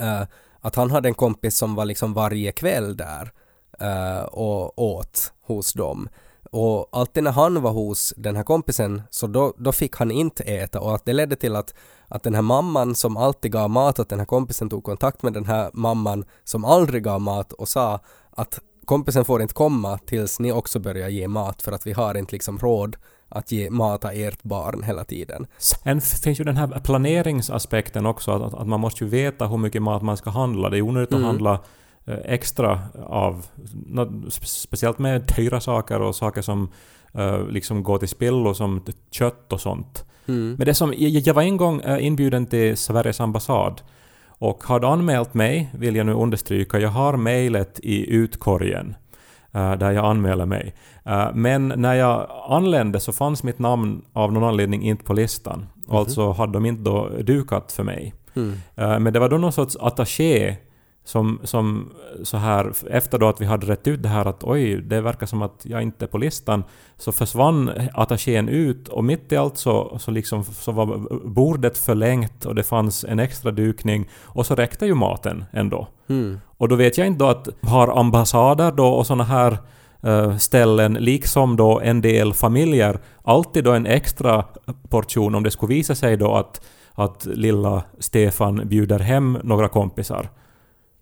uh, 0.02 0.22
att 0.60 0.74
han 0.74 0.90
hade 0.90 1.08
en 1.08 1.14
kompis 1.14 1.56
som 1.56 1.74
var 1.74 1.84
liksom 1.84 2.14
varje 2.14 2.52
kväll 2.52 2.96
där 2.96 3.32
uh, 3.82 4.24
och 4.24 4.78
åt 4.78 5.32
hos 5.42 5.72
dem. 5.72 6.08
Och 6.50 6.88
alltid 6.92 7.24
när 7.24 7.32
han 7.32 7.62
var 7.62 7.70
hos 7.70 8.14
den 8.16 8.36
här 8.36 8.42
kompisen 8.42 9.02
så 9.10 9.26
då, 9.26 9.54
då 9.58 9.72
fick 9.72 9.96
han 9.96 10.10
inte 10.10 10.42
äta 10.42 10.80
och 10.80 10.94
att 10.94 11.04
det 11.04 11.12
ledde 11.12 11.36
till 11.36 11.56
att, 11.56 11.74
att 12.08 12.22
den 12.22 12.34
här 12.34 12.42
mamman 12.42 12.94
som 12.94 13.16
alltid 13.16 13.52
gav 13.52 13.70
mat 13.70 13.98
åt 13.98 14.08
den 14.08 14.18
här 14.18 14.26
kompisen 14.26 14.70
tog 14.70 14.84
kontakt 14.84 15.22
med 15.22 15.32
den 15.32 15.44
här 15.44 15.70
mamman 15.72 16.24
som 16.44 16.64
aldrig 16.64 17.02
gav 17.04 17.20
mat 17.20 17.52
och 17.52 17.68
sa 17.68 18.00
att 18.30 18.60
kompisen 18.88 19.24
får 19.24 19.42
inte 19.42 19.54
komma 19.54 19.98
tills 19.98 20.40
ni 20.40 20.52
också 20.52 20.78
börjar 20.78 21.08
ge 21.08 21.28
mat 21.28 21.62
för 21.62 21.72
att 21.72 21.86
vi 21.86 21.92
har 21.92 22.14
inte 22.14 22.32
liksom 22.32 22.58
råd 22.58 22.96
att 23.28 23.52
ge 23.52 23.70
mata 23.70 24.12
ert 24.12 24.42
barn 24.42 24.82
hela 24.82 25.04
tiden. 25.04 25.46
Sen 25.58 26.00
finns 26.00 26.40
ju 26.40 26.44
den 26.44 26.56
här 26.56 26.80
planeringsaspekten 26.84 28.06
också, 28.06 28.30
att, 28.30 28.54
att 28.54 28.68
man 28.68 28.80
måste 28.80 29.04
ju 29.04 29.10
veta 29.10 29.46
hur 29.46 29.56
mycket 29.56 29.82
mat 29.82 30.02
man 30.02 30.16
ska 30.16 30.30
handla. 30.30 30.70
Det 30.70 30.78
är 30.78 30.82
onödigt 30.82 31.12
Mm. 31.12 31.24
att 31.24 31.26
handla 31.26 31.60
eh, 32.06 32.18
extra 32.24 32.80
av, 33.06 33.46
speciellt 34.38 34.98
med 34.98 35.32
dyra 35.36 35.60
saker 35.60 36.00
och 36.00 36.14
saker 36.16 36.42
som 36.42 36.68
eh, 37.14 37.48
liksom 37.48 37.82
går 37.82 37.98
till 37.98 38.08
spillo 38.08 38.54
som 38.54 38.84
kött 39.10 39.52
och 39.52 39.60
sånt. 39.60 40.04
Mm. 40.28 40.54
Men 40.58 40.66
det 40.66 40.74
som, 40.74 40.94
jag, 40.96 41.10
jag 41.10 41.34
var 41.34 41.42
en 41.42 41.56
gång 41.56 41.80
eh, 41.80 42.06
inbjuden 42.06 42.46
till 42.46 42.76
Sveriges 42.76 43.20
ambassad 43.20 43.82
och 44.38 44.64
hade 44.64 44.88
anmält 44.88 45.34
mig, 45.34 45.70
vill 45.74 45.96
jag 45.96 46.06
nu 46.06 46.12
understryka, 46.12 46.78
jag 46.78 46.88
har 46.88 47.16
mejlet 47.16 47.80
i 47.82 48.10
utkorgen 48.10 48.94
eh, 49.52 49.72
där 49.72 49.90
jag 49.90 50.04
anmäler 50.04 50.46
mig. 50.46 50.74
Eh, 51.04 51.28
men 51.34 51.72
när 51.76 51.94
jag 51.94 52.26
anlände 52.48 53.00
så 53.00 53.12
fanns 53.12 53.42
mitt 53.42 53.58
namn 53.58 54.04
av 54.12 54.32
någon 54.32 54.44
anledning 54.44 54.82
inte 54.82 55.04
på 55.04 55.12
listan. 55.12 55.66
Mhm. 55.74 55.96
Alltså 55.96 56.32
hade 56.32 56.52
de 56.52 56.66
inte 56.66 56.82
då 56.82 57.08
dukat 57.08 57.72
för 57.72 57.82
mig. 57.82 58.14
Mm. 58.36 58.52
Eh, 58.76 58.98
men 58.98 59.12
det 59.12 59.18
var 59.18 59.28
då 59.28 59.38
någon 59.38 59.52
sorts 59.52 59.76
attaché 59.80 60.56
som, 61.08 61.40
som 61.44 61.90
så 62.22 62.36
här, 62.36 62.72
efter 62.90 63.18
då 63.18 63.28
att 63.28 63.40
vi 63.40 63.44
hade 63.44 63.66
rätt 63.66 63.86
ut 63.86 64.02
det 64.02 64.08
här 64.08 64.26
att 64.26 64.44
oj, 64.44 64.82
det 64.82 65.00
verkar 65.00 65.26
som 65.26 65.42
att 65.42 65.60
jag 65.62 65.82
inte 65.82 66.04
är 66.04 66.06
på 66.06 66.18
listan, 66.18 66.64
så 66.96 67.12
försvann 67.12 67.70
attachén 67.94 68.48
ut 68.48 68.88
och 68.88 69.04
mitt 69.04 69.32
i 69.32 69.36
allt 69.36 69.56
så, 69.56 69.98
så, 70.00 70.10
liksom, 70.10 70.44
så 70.44 70.72
var 70.72 70.86
bordet 71.28 71.78
förlängt 71.78 72.44
och 72.44 72.54
det 72.54 72.62
fanns 72.62 73.04
en 73.04 73.18
extra 73.18 73.50
dukning 73.50 74.08
och 74.24 74.46
så 74.46 74.54
räckte 74.54 74.86
ju 74.86 74.94
maten 74.94 75.44
ändå. 75.52 75.88
Mm. 76.08 76.40
Och 76.46 76.68
då 76.68 76.76
vet 76.76 76.98
jag 76.98 77.06
inte 77.06 77.24
då 77.24 77.28
att 77.28 77.48
har 77.62 78.00
ambassader 78.00 78.72
då 78.72 78.86
och 78.86 79.06
såna 79.06 79.24
här 79.24 79.58
eh, 80.02 80.36
ställen, 80.36 80.92
liksom 80.92 81.56
då 81.56 81.80
en 81.80 82.00
del 82.00 82.34
familjer, 82.34 82.98
alltid 83.22 83.64
då 83.64 83.72
en 83.72 83.86
extra 83.86 84.44
portion 84.88 85.34
om 85.34 85.42
det 85.42 85.50
skulle 85.50 85.74
visa 85.74 85.94
sig 85.94 86.16
då 86.16 86.34
att, 86.34 86.66
att 86.92 87.26
lilla 87.26 87.82
Stefan 87.98 88.68
bjuder 88.68 88.98
hem 88.98 89.38
några 89.42 89.68
kompisar. 89.68 90.28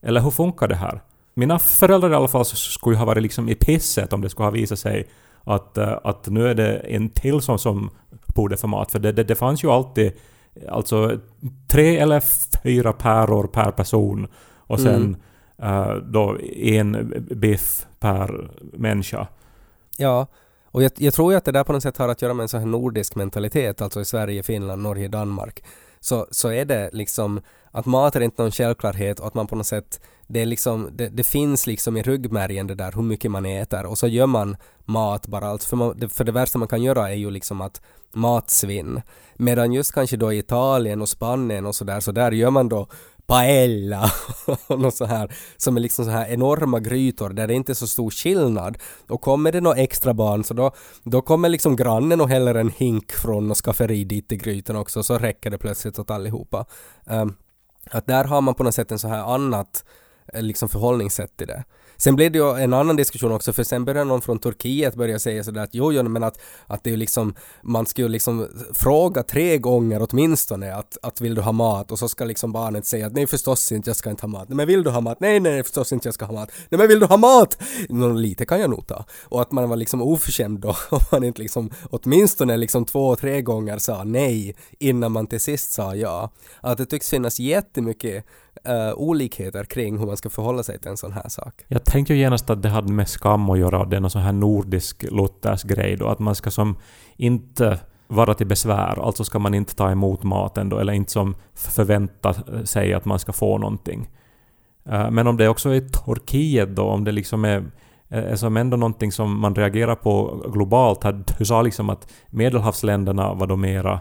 Eller 0.07 0.21
hur 0.21 0.31
funkar 0.31 0.69
det 0.69 0.75
här? 0.75 1.01
Mina 1.35 1.59
föräldrar 1.59 2.11
i 2.11 2.15
alla 2.15 2.29
fall 2.29 2.45
skulle 2.45 2.97
ju 2.97 2.99
ha 2.99 3.07
varit 3.07 3.23
liksom 3.23 3.49
i 3.49 3.55
pisset 3.55 4.13
om 4.13 4.21
det 4.21 4.29
skulle 4.31 4.47
ha 4.47 4.51
visat 4.51 4.79
sig 4.79 5.09
att, 5.45 5.79
eh, 5.79 5.99
att 6.05 6.27
nu 6.29 6.49
är 6.49 6.55
det 6.55 6.77
en 6.77 7.09
till 7.09 7.41
som, 7.41 7.59
som 7.59 7.91
borde 8.35 8.57
få 8.57 8.67
mat. 8.67 8.93
För 8.93 8.99
det, 8.99 9.13
det, 9.13 9.25
det 9.25 9.35
fanns 9.35 9.65
ju 9.65 9.71
alltid 9.71 10.13
alltså 10.69 11.19
tre 11.69 11.99
eller 11.99 12.23
fyra 12.63 12.93
päror 12.93 13.47
per 13.47 13.71
person 13.71 14.27
och 14.57 14.81
sen 14.81 15.17
Mm. 15.59 15.89
eh, 15.89 15.95
då 15.95 16.39
en 16.57 17.25
biff 17.31 17.87
per 18.01 18.51
människa. 18.73 19.27
Ja, 19.97 20.27
och 20.71 20.83
jag, 20.83 20.93
jag 20.97 21.15
tror 21.15 21.33
ju 21.33 21.39
att 21.39 21.45
det 21.45 21.53
där 21.53 21.65
på 21.65 21.73
något 21.73 21.83
sätt 21.83 21.97
har 21.97 22.09
att 22.09 22.23
göra 22.23 22.35
med 22.35 22.43
en 22.43 22.49
sån 22.49 22.61
här 22.61 22.67
nordisk 22.67 23.15
mentalitet, 23.15 23.81
alltså 23.83 24.01
i 24.01 24.05
Sverige, 24.05 24.43
Finland, 24.43 24.83
Norge, 24.83 25.09
Danmark. 25.09 25.65
Så, 26.01 26.27
så 26.31 26.53
är 26.53 26.65
det 26.65 26.91
liksom 26.93 27.41
att 27.77 27.87
mat 27.87 28.17
är 28.17 28.21
inte 28.21 28.43
någon 28.43 28.51
självklarhet 28.51 29.21
och 29.21 29.27
att 29.27 29.35
man 29.35 29.47
på 29.47 29.57
något 29.57 29.67
sätt 29.67 30.01
det, 30.27 30.43
är 30.43 30.47
liksom, 30.47 30.91
det, 30.93 31.09
det 31.09 31.25
finns 31.25 31.67
liksom 31.67 31.97
i 31.97 32.03
ryggmärgen 32.03 32.67
det 32.67 32.75
där 32.75 32.93
hur 32.93 33.03
mycket 33.03 33.31
man 33.31 33.47
äter 33.47 33.87
och 33.87 33.99
så 33.99 34.07
gör 34.07 34.27
man 34.27 34.57
mat 34.85 35.27
bara. 35.27 35.47
allt. 35.47 35.65
för, 35.65 35.77
man, 35.77 35.99
det, 35.99 36.09
för 36.09 36.25
det 36.25 36.33
värsta 36.33 36.59
man 36.59 36.69
kan 36.69 36.83
göra 36.83 37.11
är 37.11 37.15
ju 37.15 37.31
liksom 37.31 37.61
att 37.61 37.81
matsvinn. 38.15 39.03
Medan 39.35 39.73
just 39.73 39.93
kanske 39.93 40.17
då 40.17 40.33
i 40.33 40.39
Italien 40.39 41.03
och 41.03 41.09
Spanien 41.09 41.67
och 41.67 41.75
sådär, 41.75 42.01
så 42.01 42.13
där 42.13 42.33
gör 42.33 42.51
man 42.51 42.69
då 42.69 42.89
paella 43.27 44.11
och 44.67 44.81
något 44.81 44.95
så 44.95 45.05
här 45.05 45.35
som 45.57 45.77
är 45.77 45.81
liksom 45.81 46.05
så 46.05 46.11
här 46.11 46.29
enorma 46.29 46.81
grytor 46.81 47.31
där 47.31 47.47
det 47.47 47.55
inte 47.55 47.73
är 47.73 47.75
så 47.75 47.87
stor 47.87 48.11
skillnad. 48.11 48.79
Och 49.09 49.21
kommer 49.21 49.53
det 49.53 49.61
några 49.61 49.77
extra 49.77 50.15
barn 50.15 50.45
så 50.45 50.55
då, 50.55 50.71
då 51.05 51.23
kommer 51.23 51.49
liksom 51.49 51.77
grannen 51.77 52.21
och 52.21 52.29
häller 52.29 52.55
en 52.55 52.71
hink 52.71 53.13
från 53.13 53.51
och 53.51 53.57
skafferi 53.57 54.05
dit 54.05 54.33
i 54.33 54.37
grytan 54.37 54.77
också 54.77 55.03
så 55.03 55.19
räcker 55.19 55.51
det 55.51 55.59
plötsligt 55.59 55.99
åt 55.99 56.11
allihopa. 56.11 56.67
Um, 57.05 57.37
att 57.91 58.07
där 58.07 58.25
har 58.25 58.41
man 58.41 58.55
på 58.55 58.63
något 58.63 58.75
sätt 58.75 58.93
en 58.93 58.99
så 58.99 59.09
här 59.09 59.35
annat 59.35 59.85
eh, 60.33 60.43
liksom 60.43 60.69
förhållningssätt 60.69 61.37
till 61.37 61.47
det. 61.47 61.65
Sen 61.97 62.17
blev 62.17 62.33
det 62.33 62.39
ju 62.39 62.57
en 62.57 62.73
annan 62.73 62.97
diskussion 62.97 63.33
också 63.33 63.53
för 63.53 63.65
sen 63.65 63.85
började 63.85 64.05
någon 64.05 64.21
från 64.21 64.39
Turkiet 64.39 64.95
börja 64.95 65.19
säga 65.19 65.45
sådär 65.45 65.63
att 65.63 65.75
jo, 65.75 65.93
jo 65.93 66.03
men 66.03 66.23
att, 66.23 66.41
att 66.67 66.85
det 66.85 66.91
är 66.91 66.93
ju 66.93 66.97
liksom 66.97 67.35
man 67.63 67.87
ska 67.87 68.03
ju 68.03 68.09
liksom 68.09 68.49
fråga 68.75 69.23
tre 69.23 69.59
gånger 69.59 70.07
åtminstone 70.11 70.75
att, 70.75 70.99
att 71.03 71.21
vill 71.21 71.35
du 71.35 71.41
ha 71.41 71.53
mat 71.53 71.93
och 71.93 71.99
så 71.99 72.09
ska 72.09 72.25
liksom 72.25 72.53
barnet 72.53 72.87
säga 72.87 73.07
att 73.07 73.13
nej 73.13 73.27
förstås 73.27 73.73
inte 73.73 73.91
jag 73.91 73.97
ska 73.97 74.11
inte 74.11 74.23
ha 74.23 74.29
mat. 74.29 74.49
Nej 74.49 74.57
men 74.57 74.67
vill 74.67 74.83
du 74.83 74.91
ha 74.91 75.01
mat? 75.01 75.21
Nej 75.21 75.41
nej 75.41 75.63
förstås 75.63 75.93
inte 75.93 76.09
jag 76.09 76.15
ska 76.15 76.25
ha 76.25 76.35
mat. 76.35 76.53
Nej 76.69 76.79
men 76.79 76.89
vill 76.89 77.01
du 77.01 77.07
ha 77.07 77.17
mat? 77.17 77.63
Nå, 77.89 78.09
lite 78.09 78.47
kan 78.47 78.61
jag 78.61 78.71
nog 78.71 78.87
ta. 78.87 79.05
Och 79.23 79.43
att 79.43 79.53
man 79.53 79.69
var 79.69 79.77
liksom 79.77 80.03
oförskämd 80.03 80.61
då 80.61 80.77
om 80.91 81.01
man 81.13 81.25
inte 81.25 81.43
liksom 81.43 81.71
åtminstone 81.91 82.57
liksom 82.57 82.85
två, 82.85 83.17
tre 83.17 83.43
gånger 83.43 83.79
sa 83.79 84.05
nej 84.05 84.57
innan 84.79 85.13
man 85.13 85.27
till 85.27 85.41
sist 85.41 85.73
sa 85.73 85.95
ja. 85.95 86.31
Att 86.61 86.79
det 86.79 86.87
tycks 86.87 87.11
finnas 87.11 87.41
jättemycket 87.41 88.25
uh, 88.69 88.95
olikheter 88.95 89.65
kring 89.65 89.99
hur 89.99 90.07
man 90.07 90.17
ska 90.17 90.31
förhålla 90.31 90.63
sig 90.63 90.79
till 90.79 90.91
en 90.91 90.97
sån 90.97 91.13
här 91.13 91.29
sak. 91.29 91.65
Jag 91.69 91.85
tänkte 91.85 92.15
ju 92.15 92.21
genast 92.21 92.51
att 92.51 92.63
det 92.63 92.69
hade 92.69 92.93
med 92.93 93.09
skam 93.09 93.51
att 93.51 93.59
göra, 93.59 93.85
det 93.85 93.97
är 93.97 94.01
någon 94.01 94.11
sån 94.11 94.23
här 94.23 94.33
nordisk 94.33 95.05
Luthers-grej. 95.11 95.97
då, 95.97 96.09
att 96.09 96.19
man 96.19 96.35
ska 96.35 96.51
som 96.51 96.77
inte 97.17 97.79
vara 98.09 98.35
till 98.35 98.47
besvär, 98.47 99.07
alltså 99.07 99.25
ska 99.25 99.39
man 99.39 99.55
inte 99.55 99.75
ta 99.75 99.91
emot 99.91 100.23
maten 100.23 100.69
då, 100.69 100.79
eller 100.79 100.93
inte 100.93 101.13
som 101.13 101.35
förvänta 101.55 102.29
eh, 102.29 102.63
sig 102.63 102.95
att 102.95 103.05
man 103.05 103.19
ska 103.19 103.33
få 103.33 103.59
någonting. 103.59 104.09
Uh, 104.89 105.11
men 105.11 105.27
om 105.27 105.37
det 105.37 105.49
också 105.49 105.71
är 105.71 105.81
Turkiet 105.81 106.77
då, 106.77 106.83
om 106.83 107.05
det 107.05 107.13
liksom 107.13 107.45
är 107.45 107.65
är 108.09 108.37
som 108.37 108.57
ändå 108.57 108.77
någonting 108.77 109.13
som 109.13 109.41
man 109.41 109.55
reagerar 109.55 109.95
på 109.95 110.45
globalt. 110.53 111.05
Du 111.39 111.45
sa 111.45 111.63
liksom 111.63 111.91
att 111.91 112.13
medelhavsländerna 112.31 113.35
var 113.35 113.47
då 113.47 113.57
mera 113.57 114.01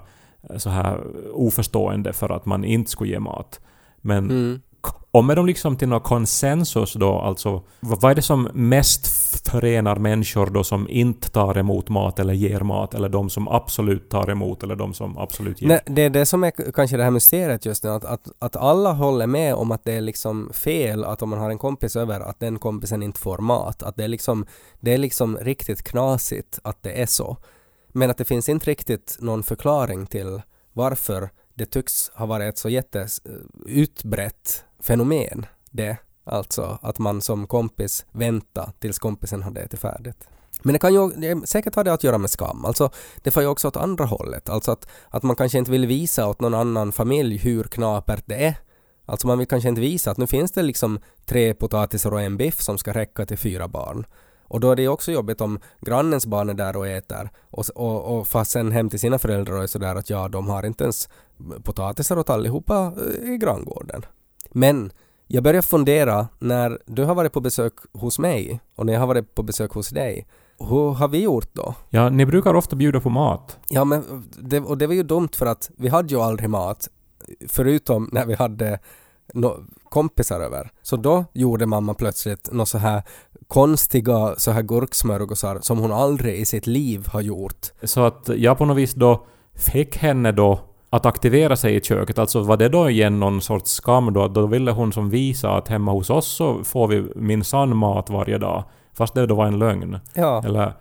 så 0.58 0.70
här 0.70 1.02
oförstående 1.34 2.14
för 2.14 2.30
att 2.30 2.46
man 2.46 2.64
inte 2.64 2.92
skulle 2.92 3.12
ge 3.12 3.20
mat. 3.20 3.60
Men 4.06 4.30
mm. 4.30 4.62
kommer 5.12 5.36
de 5.36 5.46
liksom 5.46 5.76
till 5.78 5.88
någon 5.88 6.02
konsensus 6.02 6.94
då, 6.94 7.20
alltså 7.20 7.64
vad 7.80 8.12
är 8.12 8.16
det 8.16 8.22
som 8.22 8.50
mest 8.54 9.08
förenar 9.48 9.96
människor 9.96 10.46
då 10.46 10.64
som 10.64 10.90
inte 10.90 11.30
tar 11.30 11.58
emot 11.58 11.90
mat 11.90 12.20
eller 12.20 12.34
ger 12.34 12.60
mat, 12.60 12.94
eller 12.94 13.10
de 13.10 13.30
som 13.30 13.48
absolut 13.48 14.10
tar 14.10 14.30
emot 14.30 14.64
eller 14.64 14.76
de 14.76 14.94
som 14.94 15.18
absolut 15.18 15.62
ger? 15.62 15.68
Nej, 15.68 15.82
det 15.86 16.02
är 16.02 16.10
det 16.10 16.26
som 16.26 16.44
är 16.44 16.72
kanske 16.72 16.98
det 16.98 17.04
här 17.04 17.12
mysteriet 17.12 17.66
just 17.66 17.84
nu, 17.84 17.90
att, 17.90 18.06
att, 18.06 18.28
att 18.40 18.56
alla 18.56 18.92
håller 18.92 19.28
med 19.28 19.56
om 19.56 19.72
att 19.72 19.86
det 19.86 19.94
är 19.94 20.02
liksom 20.02 20.52
fel 20.54 21.04
att 21.04 21.22
om 21.22 21.30
man 21.30 21.40
har 21.40 21.50
en 21.50 21.58
kompis 21.58 21.96
över, 21.96 22.20
att 22.20 22.40
den 22.40 22.60
kompisen 22.60 23.04
inte 23.04 23.20
får 23.20 23.38
mat. 23.38 23.84
Att 23.84 23.96
det 23.96 24.04
är 24.04 24.08
liksom, 24.08 24.46
det 24.80 24.94
är 24.94 24.98
liksom 24.98 25.38
riktigt 25.38 25.84
knasigt 25.84 26.60
att 26.64 26.84
det 26.84 27.02
är 27.02 27.06
så. 27.06 27.38
Men 27.92 28.10
att 28.10 28.18
det 28.18 28.26
finns 28.26 28.50
inte 28.50 28.70
riktigt 28.72 29.18
någon 29.20 29.44
förklaring 29.44 30.06
till 30.06 30.42
varför 30.74 31.30
det 31.56 31.66
tycks 31.66 32.12
ha 32.14 32.26
varit 32.26 32.50
ett 32.50 32.58
så 32.58 32.70
jätteutbrett 32.70 34.64
eh, 34.80 34.84
fenomen 34.84 35.46
det. 35.72 35.98
Alltså 36.24 36.80
att 36.82 37.00
man 37.00 37.22
som 37.22 37.48
kompis 37.48 38.06
väntar 38.12 38.72
tills 38.80 39.00
kompisen 39.00 39.44
hade 39.44 39.62
ätit 39.62 39.80
färdigt. 39.80 40.28
Men 40.64 40.74
det 40.74 40.80
kan 40.80 40.94
ju 40.94 41.42
säkert 41.46 41.76
ha 41.76 41.84
det 41.84 41.94
att 41.94 42.04
göra 42.04 42.18
med 42.18 42.30
skam. 42.30 42.66
Alltså, 42.66 42.90
det 43.24 43.32
får 43.32 43.44
ju 43.44 43.50
också 43.50 43.68
åt 43.68 43.76
andra 43.76 44.06
hållet. 44.06 44.50
Alltså 44.50 44.72
att, 44.72 44.88
att 45.10 45.24
man 45.24 45.36
kanske 45.36 45.58
inte 45.58 45.72
vill 45.72 45.86
visa 45.86 46.28
åt 46.28 46.42
någon 46.42 46.54
annan 46.54 46.92
familj 46.92 47.38
hur 47.38 47.64
knapert 47.64 48.24
det 48.26 48.46
är. 48.46 48.56
Alltså 49.06 49.28
man 49.28 49.38
vill 49.38 49.48
kanske 49.48 49.70
inte 49.70 49.82
visa 49.82 50.12
att 50.12 50.18
nu 50.18 50.28
finns 50.28 50.52
det 50.52 50.64
liksom 50.64 51.00
tre 51.26 51.54
potatisar 51.54 52.12
och 52.12 52.22
en 52.22 52.38
biff 52.38 52.62
som 52.62 52.78
ska 52.78 52.94
räcka 52.94 53.26
till 53.26 53.38
fyra 53.38 53.68
barn. 53.68 54.06
Och 54.48 54.60
då 54.60 54.72
är 54.72 54.76
det 54.76 54.88
också 54.88 55.12
jobbigt 55.12 55.42
om 55.42 55.60
grannens 55.82 56.26
barn 56.26 56.50
är 56.50 56.54
där 56.54 56.78
och 56.78 56.88
äter 56.88 57.30
och, 57.52 57.66
och, 57.76 58.18
och 58.18 58.28
fast 58.28 58.52
sen 58.52 58.72
hem 58.72 58.90
till 58.90 59.00
sina 59.00 59.20
föräldrar 59.20 59.56
och 59.56 59.64
är 59.64 59.68
sådär 59.68 59.96
att 59.96 60.10
ja, 60.10 60.28
de 60.28 60.48
har 60.50 60.66
inte 60.66 60.84
ens 60.84 61.10
potatisar 61.64 62.18
åt 62.18 62.30
allihopa 62.30 62.94
eh, 63.24 63.34
i 63.34 63.38
granngården. 63.38 64.06
Men 64.52 64.92
jag 65.28 65.44
börjar 65.44 65.62
fundera 65.62 66.28
när 66.40 66.80
du 66.86 67.04
har 67.04 67.16
varit 67.16 67.34
på 67.34 67.42
besök 67.42 67.74
hos 67.94 68.20
mig 68.20 68.60
och 68.76 68.86
när 68.86 68.94
jag 68.94 69.00
har 69.00 69.08
varit 69.08 69.36
på 69.36 69.44
besök 69.44 69.72
hos 69.72 69.90
dig. 69.90 70.28
Hur 70.60 70.94
har 70.94 71.08
vi 71.08 71.22
gjort 71.22 71.50
då? 71.54 71.76
Ja, 71.90 72.10
ni 72.10 72.26
brukar 72.26 72.54
ofta 72.54 72.76
bjuda 72.76 73.00
på 73.00 73.10
mat. 73.10 73.58
Ja, 73.70 73.86
men 73.86 74.24
det, 74.40 74.60
och 74.60 74.78
det 74.78 74.88
var 74.88 74.94
ju 74.94 75.04
dumt 75.04 75.30
för 75.36 75.46
att 75.46 75.72
vi 75.78 75.88
hade 75.88 76.14
ju 76.14 76.22
aldrig 76.22 76.50
mat 76.50 76.90
förutom 77.48 78.10
när 78.12 78.26
vi 78.26 78.34
hade 78.34 78.80
no, 79.34 79.64
kompisar 79.90 80.40
över. 80.40 80.72
Så 80.82 80.96
då 80.96 81.26
gjorde 81.34 81.66
mamma 81.66 81.94
plötsligt 81.94 82.52
något 82.52 82.70
så 82.70 82.78
här 82.78 83.04
konstiga 83.48 84.36
så 84.38 84.52
här 84.52 84.62
gurksmörgåsar 84.62 85.60
som 85.62 85.80
hon 85.80 85.92
aldrig 85.92 86.40
i 86.40 86.46
sitt 86.46 86.68
liv 86.68 87.08
har 87.08 87.22
gjort. 87.22 87.72
Så 87.84 88.06
att 88.06 88.30
jag 88.36 88.58
på 88.58 88.66
något 88.66 88.78
vis 88.78 88.94
då 88.94 89.26
fick 89.54 89.98
henne 89.98 90.32
då 90.32 90.60
att 90.90 91.06
aktivera 91.06 91.56
sig 91.56 91.76
i 91.76 91.82
köket, 91.82 92.20
alltså 92.20 92.42
var 92.42 92.58
det 92.58 92.70
då 92.70 92.90
igen 92.90 93.20
någon 93.20 93.42
sorts 93.42 93.72
skam 93.72 94.14
då? 94.14 94.28
Då 94.28 94.48
ville 94.48 94.72
hon 94.72 94.94
som 94.94 95.10
visa 95.10 95.50
att 95.50 95.68
hemma 95.68 95.92
hos 95.92 96.10
oss 96.10 96.28
så 96.28 96.64
får 96.64 96.88
vi 96.88 97.02
minsann 97.16 97.78
mat 97.78 98.10
varje 98.10 98.38
dag. 98.38 98.64
Fast 98.94 99.14
det 99.14 99.26
då 99.26 99.36
var 99.36 99.46
en 99.46 99.60
lögn. 99.60 100.00
Ja. 100.14 100.44
Eller, 100.46 100.74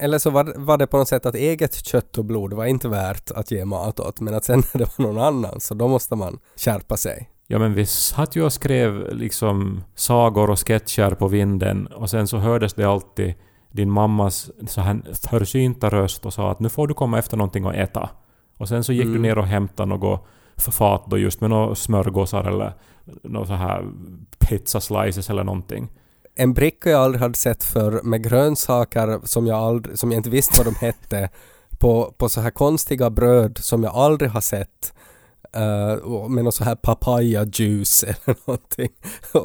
eller 0.00 0.18
så 0.18 0.30
var, 0.30 0.54
var 0.56 0.78
det 0.78 0.86
på 0.86 0.98
något 0.98 1.08
sätt 1.08 1.26
att 1.26 1.34
eget 1.34 1.74
kött 1.74 2.18
och 2.18 2.24
blod 2.24 2.52
var 2.52 2.64
inte 2.64 2.88
värt 2.88 3.30
att 3.30 3.50
ge 3.50 3.64
mat 3.64 4.00
åt, 4.00 4.20
men 4.20 4.34
att 4.34 4.44
sen 4.44 4.62
när 4.74 4.78
det 4.84 4.98
var 4.98 5.06
någon 5.06 5.18
annan 5.18 5.60
så 5.60 5.74
då 5.74 5.88
måste 5.88 6.16
man 6.16 6.38
skärpa 6.56 6.96
sig. 6.96 7.30
Ja 7.46 7.58
men 7.58 7.74
vi 7.74 7.86
satt 7.86 8.36
ju 8.36 8.44
och 8.44 8.52
skrev 8.52 9.14
liksom 9.14 9.84
sagor 9.94 10.50
och 10.50 10.66
sketcher 10.66 11.10
på 11.10 11.28
vinden 11.28 11.86
och 11.86 12.10
sen 12.10 12.28
så 12.28 12.36
hördes 12.36 12.74
det 12.74 12.84
alltid 12.84 13.34
din 13.70 13.90
mammas 13.90 14.50
så 14.66 14.80
här 14.80 15.02
försynta 15.28 15.90
röst 15.90 16.26
och 16.26 16.32
sa 16.32 16.50
att 16.50 16.60
nu 16.60 16.68
får 16.68 16.86
du 16.86 16.94
komma 16.94 17.18
efter 17.18 17.36
någonting 17.36 17.66
att 17.66 17.74
äta. 17.74 18.10
Och 18.58 18.68
sen 18.68 18.84
så 18.84 18.92
gick 18.92 19.04
mm. 19.04 19.14
du 19.14 19.22
ner 19.22 19.38
och 19.38 19.46
hämtade 19.46 19.88
något 19.88 20.26
fat 20.56 21.04
då 21.06 21.18
just 21.18 21.40
med 21.40 21.50
några 21.50 21.74
smörgåsar 21.74 22.44
eller 22.44 22.72
något 23.22 23.48
så 23.48 23.54
här 23.54 23.84
pizza 24.38 24.80
slices 24.80 25.30
eller 25.30 25.44
någonting. 25.44 25.88
En 26.34 26.54
bricka 26.54 26.90
jag 26.90 27.00
aldrig 27.00 27.22
hade 27.22 27.34
sett 27.34 27.64
för 27.64 28.02
med 28.02 28.24
grönsaker 28.24 29.20
som 29.24 29.46
jag, 29.46 29.58
aldrig, 29.58 29.98
som 29.98 30.12
jag 30.12 30.18
inte 30.18 30.30
visste 30.30 30.64
vad 30.64 30.74
de 30.74 30.86
hette 30.86 31.30
på, 31.78 32.14
på 32.18 32.28
så 32.28 32.40
här 32.40 32.50
konstiga 32.50 33.10
bröd 33.10 33.58
som 33.58 33.82
jag 33.82 33.94
aldrig 33.94 34.30
har 34.30 34.40
sett 34.40 34.94
uh, 35.56 36.28
med 36.28 36.44
någon 36.44 36.52
så 36.52 36.64
här 36.64 36.74
papaya 36.74 37.44
juice 37.44 38.02
eller 38.08 38.36
någonting. 38.44 38.90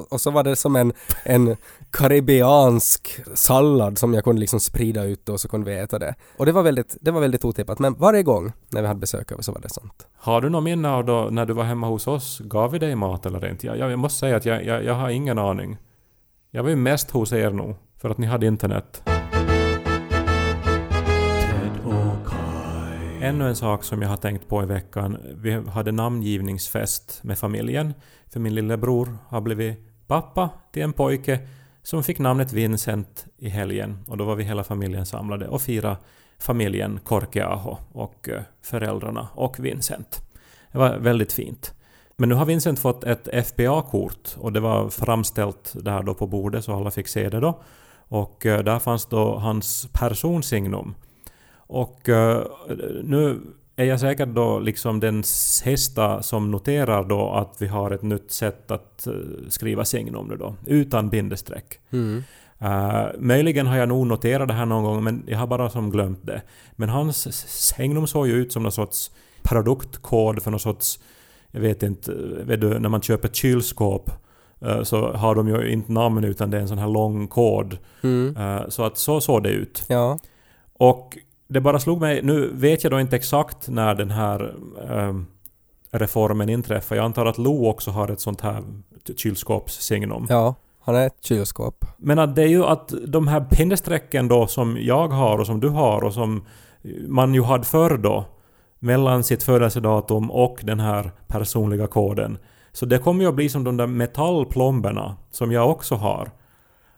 och 0.09 0.21
så 0.21 0.31
var 0.31 0.43
det 0.43 0.55
som 0.55 0.75
en, 0.75 0.93
en 1.23 1.55
karibiansk 1.91 3.19
sallad 3.33 3.97
som 3.97 4.13
jag 4.13 4.23
kunde 4.23 4.39
liksom 4.39 4.59
sprida 4.59 5.03
ut 5.03 5.29
och 5.29 5.39
så 5.39 5.47
kunde 5.47 5.71
vi 5.71 5.77
äta 5.77 5.99
det. 5.99 6.15
Och 6.37 6.45
det 6.45 6.51
var 6.51 6.63
väldigt, 6.63 6.97
det 7.01 7.11
var 7.11 7.21
väldigt 7.21 7.45
otippat 7.45 7.79
men 7.79 7.93
varje 7.93 8.23
gång 8.23 8.51
när 8.69 8.81
vi 8.81 8.87
hade 8.87 8.99
besök 8.99 9.31
så 9.39 9.51
var 9.51 9.61
det 9.61 9.69
sånt. 9.69 10.07
Har 10.15 10.41
du 10.41 10.49
något 10.49 10.63
minne 10.63 10.89
av 10.89 11.05
då 11.05 11.27
när 11.31 11.45
du 11.45 11.53
var 11.53 11.63
hemma 11.63 11.87
hos 11.87 12.07
oss? 12.07 12.39
Gav 12.39 12.71
vi 12.71 12.79
dig 12.79 12.95
mat 12.95 13.25
eller 13.25 13.49
inte? 13.49 13.67
Jag, 13.67 13.77
jag 13.77 13.99
måste 13.99 14.19
säga 14.19 14.35
att 14.35 14.45
jag, 14.45 14.65
jag, 14.65 14.83
jag 14.85 14.93
har 14.93 15.09
ingen 15.09 15.39
aning. 15.39 15.77
Jag 16.51 16.63
var 16.63 16.69
ju 16.69 16.75
mest 16.75 17.11
hos 17.11 17.33
er 17.33 17.51
nog, 17.51 17.75
för 18.01 18.09
att 18.09 18.17
ni 18.17 18.27
hade 18.27 18.45
internet. 18.45 19.10
Ännu 23.31 23.47
en 23.47 23.55
sak 23.55 23.83
som 23.83 24.01
jag 24.01 24.09
har 24.09 24.17
tänkt 24.17 24.47
på 24.47 24.63
i 24.63 24.65
veckan. 24.65 25.17
Vi 25.35 25.51
hade 25.51 25.91
namngivningsfest 25.91 27.19
med 27.23 27.39
familjen. 27.39 27.93
För 28.29 28.39
min 28.39 28.55
lillebror 28.55 29.17
har 29.27 29.41
blivit 29.41 29.79
pappa 30.07 30.49
till 30.71 30.81
en 30.81 30.93
pojke 30.93 31.39
som 31.83 32.03
fick 32.03 32.19
namnet 32.19 32.53
Vincent 32.53 33.25
i 33.37 33.49
helgen. 33.49 33.97
Och 34.07 34.17
då 34.17 34.23
var 34.25 34.35
vi 34.35 34.43
hela 34.43 34.63
familjen 34.63 35.05
samlade 35.05 35.47
och 35.47 35.61
firade 35.61 35.97
familjen 36.39 36.99
Korkeaho 37.03 37.77
och 37.91 38.29
eh, 38.29 38.41
föräldrarna 38.61 39.27
och 39.35 39.59
Vincent. 39.59 40.21
Det 40.71 40.77
var 40.77 40.97
väldigt 40.97 41.33
fint. 41.33 41.73
Men 42.17 42.29
nu 42.29 42.35
har 42.35 42.45
Vincent 42.45 42.79
fått 42.79 43.03
ett 43.03 43.47
FPA-kort 43.47 44.35
och 44.37 44.53
det 44.53 44.59
var 44.59 44.89
framställt 44.89 45.73
där 45.75 46.03
då 46.03 46.13
på 46.13 46.27
bordet 46.27 46.65
så 46.65 46.75
alla 46.75 46.91
fick 46.91 47.07
se 47.07 47.29
det 47.29 47.39
då. 47.39 47.61
Och 48.07 48.45
eh, 48.45 48.63
där 48.63 48.79
fanns 48.79 49.05
då 49.05 49.37
hans 49.37 49.87
personsignum. 49.93 50.95
Och 51.73 52.09
uh, 52.09 52.41
nu 53.03 53.41
är 53.75 53.85
jag 53.85 53.99
säkert 53.99 54.29
då 54.29 54.59
liksom 54.59 54.99
den 54.99 55.23
sista 55.23 56.23
som 56.23 56.51
noterar 56.51 57.03
då 57.03 57.29
att 57.29 57.55
vi 57.59 57.67
har 57.67 57.91
ett 57.91 58.01
nytt 58.01 58.31
sätt 58.31 58.71
att 58.71 59.07
eh, 59.07 59.13
skriva 59.49 59.85
signum 59.85 60.27
nu 60.27 60.37
då, 60.37 60.55
utan 60.65 61.09
bindestreck. 61.09 61.79
Mm. 61.91 62.23
Uh, 62.61 63.05
möjligen 63.19 63.67
har 63.67 63.77
jag 63.77 63.89
nog 63.89 64.07
noterat 64.07 64.47
det 64.47 64.53
här 64.53 64.65
någon 64.65 64.83
gång, 64.83 65.03
men 65.03 65.23
jag 65.27 65.37
har 65.37 65.47
bara 65.47 65.69
som 65.69 65.89
glömt 65.89 66.25
det. 66.25 66.41
Men 66.71 66.89
hans 66.89 67.47
signum 67.73 68.07
såg 68.07 68.27
ju 68.27 68.33
ut 68.33 68.51
som 68.51 68.63
någon 68.63 68.71
sorts 68.71 69.11
produktkod 69.43 70.43
för 70.43 70.51
någon 70.51 70.59
sorts... 70.59 70.99
Jag 71.51 71.61
vet 71.61 71.83
inte, 71.83 72.11
vet 72.43 72.61
du, 72.61 72.79
när 72.79 72.89
man 72.89 73.01
köper 73.01 73.27
kylskåp 73.27 74.11
uh, 74.65 74.83
så 74.83 75.13
har 75.13 75.35
de 75.35 75.47
ju 75.47 75.71
inte 75.71 75.91
namn 75.91 76.23
utan 76.23 76.51
det 76.51 76.57
är 76.57 76.61
en 76.61 76.67
sån 76.67 76.77
här 76.77 76.89
lång 76.89 77.27
kod. 77.27 77.77
Mm. 78.03 78.37
Uh, 78.37 78.69
så 78.69 78.83
att 78.83 78.97
så 78.97 79.21
såg 79.21 79.43
det 79.43 79.49
ut. 79.49 79.83
Ja. 79.87 80.19
Och 80.73 81.17
det 81.53 81.61
bara 81.61 81.79
slog 81.79 82.01
mig, 82.01 82.21
nu 82.23 82.51
vet 82.53 82.83
jag 82.83 82.91
då 82.91 82.99
inte 82.99 83.15
exakt 83.15 83.69
när 83.69 83.95
den 83.95 84.11
här 84.11 84.55
ehm, 84.89 85.25
reformen 85.91 86.49
inträffar. 86.49 86.95
Jag 86.95 87.05
antar 87.05 87.25
att 87.25 87.37
Lo 87.37 87.67
också 87.67 87.91
har 87.91 88.09
ett 88.09 88.21
sånt 88.21 88.41
här 88.41 88.63
kylskåpssignum. 89.15 90.25
Ja. 90.29 90.55
Han 90.83 90.95
är 90.95 91.07
ett 91.07 91.23
kylskåp. 91.23 91.85
Men 91.97 92.19
att 92.19 92.35
det 92.35 92.41
är 92.43 92.47
ju 92.47 92.65
att 92.65 92.93
de 93.07 93.27
här 93.27 93.41
pinnestrecken 93.41 94.27
då 94.27 94.47
som 94.47 94.77
jag 94.81 95.07
har 95.07 95.37
och 95.37 95.45
som 95.45 95.59
du 95.59 95.69
har 95.69 96.03
och 96.03 96.13
som 96.13 96.45
man 97.07 97.33
ju 97.33 97.43
hade 97.43 97.63
förr 97.63 97.97
då 97.97 98.25
mellan 98.79 99.23
sitt 99.23 99.43
födelsedatum 99.43 100.31
och 100.31 100.59
den 100.63 100.79
här 100.79 101.11
personliga 101.27 101.87
koden. 101.87 102.37
Så 102.71 102.85
det 102.85 102.97
kommer 102.97 103.23
ju 103.23 103.29
att 103.29 103.35
bli 103.35 103.49
som 103.49 103.63
de 103.63 103.77
där 103.77 103.87
metallplomberna 103.87 105.15
som 105.31 105.51
jag 105.51 105.69
också 105.69 105.95
har. 105.95 106.31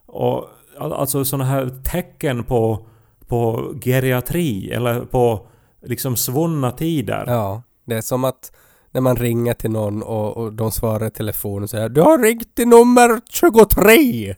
Och 0.05 0.45
al- 0.77 0.93
alltså 0.93 1.25
sådana 1.25 1.45
här 1.45 1.69
tecken 1.83 2.43
på, 2.43 2.85
på 3.27 3.73
geriatri 3.81 4.71
eller 4.71 4.99
på 4.99 5.47
liksom 5.85 6.15
svunna 6.15 6.71
tider. 6.71 7.23
Ja. 7.27 7.63
Det 7.85 7.95
är 7.95 8.01
som 8.01 8.23
att 8.23 8.51
när 8.91 9.01
man 9.01 9.15
ringer 9.15 9.53
till 9.53 9.71
någon 9.71 10.03
och, 10.03 10.37
och 10.37 10.53
de 10.53 10.71
svarar 10.71 11.07
i 11.07 11.11
telefon 11.11 11.63
och 11.63 11.69
säger 11.69 11.89
Du 11.89 12.01
har 12.01 12.17
ringt 12.17 12.55
till 12.55 12.67
nummer 12.67 13.21
23! 13.29 14.35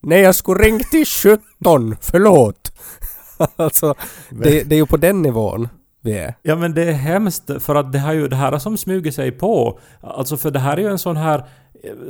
Nej, 0.00 0.20
jag 0.20 0.34
skulle 0.34 0.64
ringt 0.64 0.90
till 0.90 1.06
17, 1.06 1.96
förlåt! 2.00 2.72
alltså, 3.56 3.94
det, 4.30 4.62
det 4.62 4.74
är 4.74 4.78
ju 4.78 4.86
på 4.86 4.96
den 4.96 5.22
nivån 5.22 5.68
vi 6.00 6.18
är. 6.18 6.34
Ja 6.42 6.56
men 6.56 6.74
det 6.74 6.82
är 6.82 6.92
hemskt 6.92 7.50
för 7.58 7.74
att 7.74 7.92
det, 7.92 7.98
har 7.98 8.12
ju, 8.12 8.28
det 8.28 8.36
här 8.36 8.52
har 8.52 8.58
som 8.58 8.76
smugit 8.76 9.14
sig 9.14 9.32
på. 9.32 9.80
Alltså 10.00 10.36
för 10.36 10.50
det 10.50 10.58
här 10.58 10.76
är 10.76 10.80
ju 10.80 10.88
en 10.88 10.98
sån 10.98 11.16
här 11.16 11.44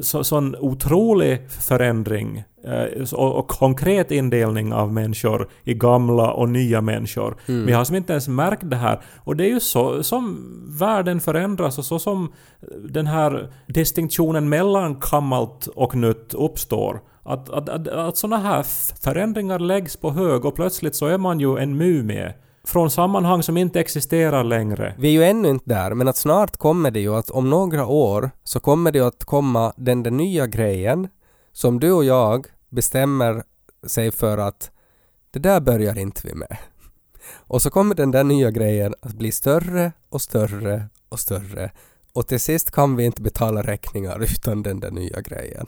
så, 0.01 0.25
sån 0.25 0.57
otrolig 0.57 1.51
förändring 1.51 2.45
eh, 2.65 3.15
och, 3.15 3.49
konkret 3.49 4.11
indelning 4.11 4.73
av 4.73 4.93
människor 4.93 5.49
i 5.65 5.75
gamla 5.75 6.33
och 6.33 6.49
nya 6.49 6.81
människor. 6.81 7.37
Mm. 7.47 7.67
Vi 7.67 7.73
har 7.73 7.85
som 7.85 7.97
inte 7.97 8.13
ens 8.13 8.29
märkt 8.29 8.71
det 8.71 8.77
här. 8.77 9.01
Och 9.17 9.37
det 9.37 9.45
är 9.45 9.49
ju 9.49 9.61
så 9.61 10.03
som 10.03 10.39
världen 10.81 11.21
förändras 11.21 11.79
och 11.79 11.85
så 11.85 11.99
som 11.99 12.33
den 12.89 13.07
här 13.07 13.53
distinktionen 13.67 14.49
mellan 14.49 15.01
gammalt 15.11 15.67
och 15.67 15.97
nytt 15.97 16.35
uppstår. 16.35 17.01
Att, 17.23 17.51
att, 17.51 17.69
att, 17.69 17.89
att 17.89 18.17
såna 18.17 18.37
här 18.37 18.63
förändringar 19.03 19.59
läggs 19.59 19.97
på 19.97 20.11
hög 20.11 20.45
och 20.45 20.55
plötsligt 20.55 20.97
så 20.97 21.07
är 21.07 21.19
man 21.19 21.41
ju 21.41 21.59
en 21.59 21.77
mumie. 21.77 22.35
Från 22.69 22.91
sammanhang 22.91 23.43
som 23.43 23.57
inte 23.57 23.81
existerar 23.81 24.45
längre. 24.45 24.95
Vi 24.99 25.09
är 25.09 25.13
ju 25.13 25.25
ännu 25.25 25.49
inte 25.49 25.65
där, 25.69 25.95
men 25.95 26.09
att 26.09 26.17
snart 26.17 26.57
kommer 26.57 26.91
det 26.91 27.01
ju 27.01 27.15
att 27.15 27.31
om 27.31 27.51
några 27.51 27.87
år 27.87 28.31
så 28.45 28.61
kommer 28.61 28.93
det 28.93 28.99
ju 28.99 29.05
att 29.05 29.25
komma 29.25 29.73
den 29.77 30.03
där 30.03 30.11
nya 30.11 30.47
grejen 30.47 31.09
som 31.53 31.81
du 31.81 31.93
och 31.93 32.05
jag 32.05 32.47
bestämmer 32.69 33.43
sig 33.87 34.11
för 34.11 34.39
att 34.39 34.71
det 35.31 35.39
där 35.39 35.61
börjar 35.61 35.99
inte 35.99 36.21
vi 36.25 36.35
med. 36.35 36.57
Och 37.35 37.63
så 37.63 37.71
kommer 37.71 37.95
den 37.95 38.11
där 38.11 38.25
nya 38.25 38.51
grejen 38.51 38.95
att 39.03 39.15
bli 39.15 39.33
större 39.33 39.93
och 40.09 40.23
större 40.23 40.89
och 41.09 41.21
större 41.21 41.71
och 42.13 42.27
till 42.27 42.41
sist 42.41 42.71
kan 42.71 42.97
vi 42.97 43.05
inte 43.05 43.23
betala 43.23 43.63
räkningar 43.63 44.19
utan 44.23 44.63
den 44.63 44.81
där 44.81 44.91
nya 44.91 45.21
grejen. 45.21 45.67